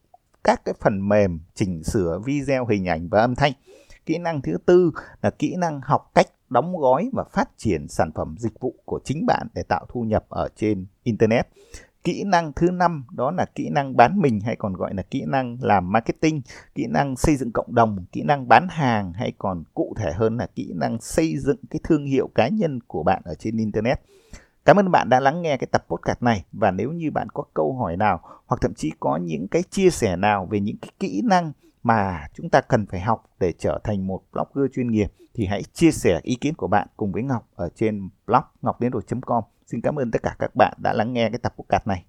các 0.45 0.65
cái 0.65 0.75
phần 0.81 1.09
mềm 1.09 1.41
chỉnh 1.55 1.85
sửa 1.85 2.21
video 2.25 2.67
hình 2.67 2.89
ảnh 2.89 3.09
và 3.09 3.21
âm 3.21 3.35
thanh 3.35 3.53
kỹ 4.11 4.19
năng 4.19 4.43
thứ 4.43 4.59
tư 4.67 4.91
là 5.23 5.31
kỹ 5.31 5.57
năng 5.57 5.81
học 5.81 6.11
cách 6.15 6.27
đóng 6.51 6.79
gói 6.79 7.11
và 7.13 7.25
phát 7.33 7.49
triển 7.57 7.89
sản 7.89 8.11
phẩm 8.15 8.35
dịch 8.39 8.61
vụ 8.61 8.75
của 8.85 9.01
chính 9.05 9.27
bạn 9.27 9.47
để 9.55 9.63
tạo 9.63 9.87
thu 9.89 10.03
nhập 10.03 10.25
ở 10.29 10.49
trên 10.57 10.87
internet. 11.03 11.49
Kỹ 12.05 12.25
năng 12.27 12.53
thứ 12.53 12.71
năm, 12.71 13.05
đó 13.13 13.31
là 13.31 13.47
kỹ 13.55 13.69
năng 13.69 13.97
bán 13.97 14.21
mình 14.21 14.41
hay 14.41 14.57
còn 14.57 14.73
gọi 14.73 14.95
là 14.95 15.03
kỹ 15.03 15.25
năng 15.27 15.59
làm 15.61 15.93
marketing, 15.93 16.43
kỹ 16.75 16.87
năng 16.87 17.17
xây 17.17 17.37
dựng 17.37 17.53
cộng 17.53 17.75
đồng, 17.75 18.05
kỹ 18.13 18.23
năng 18.23 18.49
bán 18.49 18.69
hàng 18.71 19.13
hay 19.13 19.33
còn 19.39 19.65
cụ 19.75 19.95
thể 19.99 20.13
hơn 20.13 20.37
là 20.37 20.47
kỹ 20.55 20.73
năng 20.75 21.01
xây 21.01 21.39
dựng 21.39 21.59
cái 21.71 21.81
thương 21.85 22.05
hiệu 22.05 22.31
cá 22.35 22.49
nhân 22.49 22.81
của 22.87 23.03
bạn 23.03 23.23
ở 23.25 23.35
trên 23.35 23.57
internet. 23.57 24.01
Cảm 24.65 24.77
ơn 24.77 24.91
bạn 24.91 25.09
đã 25.09 25.21
lắng 25.21 25.43
nghe 25.43 25.57
cái 25.57 25.67
tập 25.73 25.85
podcast 25.89 26.23
này 26.23 26.45
và 26.53 26.71
nếu 26.71 26.93
như 26.93 27.11
bạn 27.11 27.29
có 27.35 27.45
câu 27.55 27.77
hỏi 27.77 27.97
nào 27.97 28.21
hoặc 28.47 28.59
thậm 28.61 28.75
chí 28.75 28.93
có 29.01 29.17
những 29.17 29.49
cái 29.49 29.63
chia 29.71 29.91
sẻ 29.91 30.17
nào 30.17 30.47
về 30.51 30.61
những 30.61 30.77
cái 30.83 30.91
kỹ 30.99 31.23
năng 31.25 31.53
mà 31.83 32.27
chúng 32.35 32.51
ta 32.51 32.61
cần 32.61 32.87
phải 32.87 33.01
học 33.01 33.25
để 33.41 33.53
trở 33.59 33.81
thành 33.85 34.07
một 34.07 34.21
blogger 34.33 34.73
chuyên 34.75 34.91
nghiệp 34.91 35.13
thì 35.35 35.47
hãy 35.47 35.63
chia 35.63 35.91
sẻ 35.91 36.21
ý 36.23 36.35
kiến 36.35 36.55
của 36.55 36.69
bạn 36.69 36.89
cùng 36.97 37.13
với 37.13 37.23
Ngọc 37.23 37.49
ở 37.55 37.69
trên 37.77 38.09
blog 38.27 38.43
ngọcđiến.com. 38.63 39.45
Xin 39.67 39.81
cảm 39.81 39.99
ơn 39.99 40.11
tất 40.11 40.23
cả 40.23 40.37
các 40.39 40.51
bạn 40.57 40.73
đã 40.83 40.93
lắng 40.93 41.13
nghe 41.13 41.31
cái 41.31 41.39
tập 41.39 41.55
podcast 41.59 41.87
này. 41.87 42.05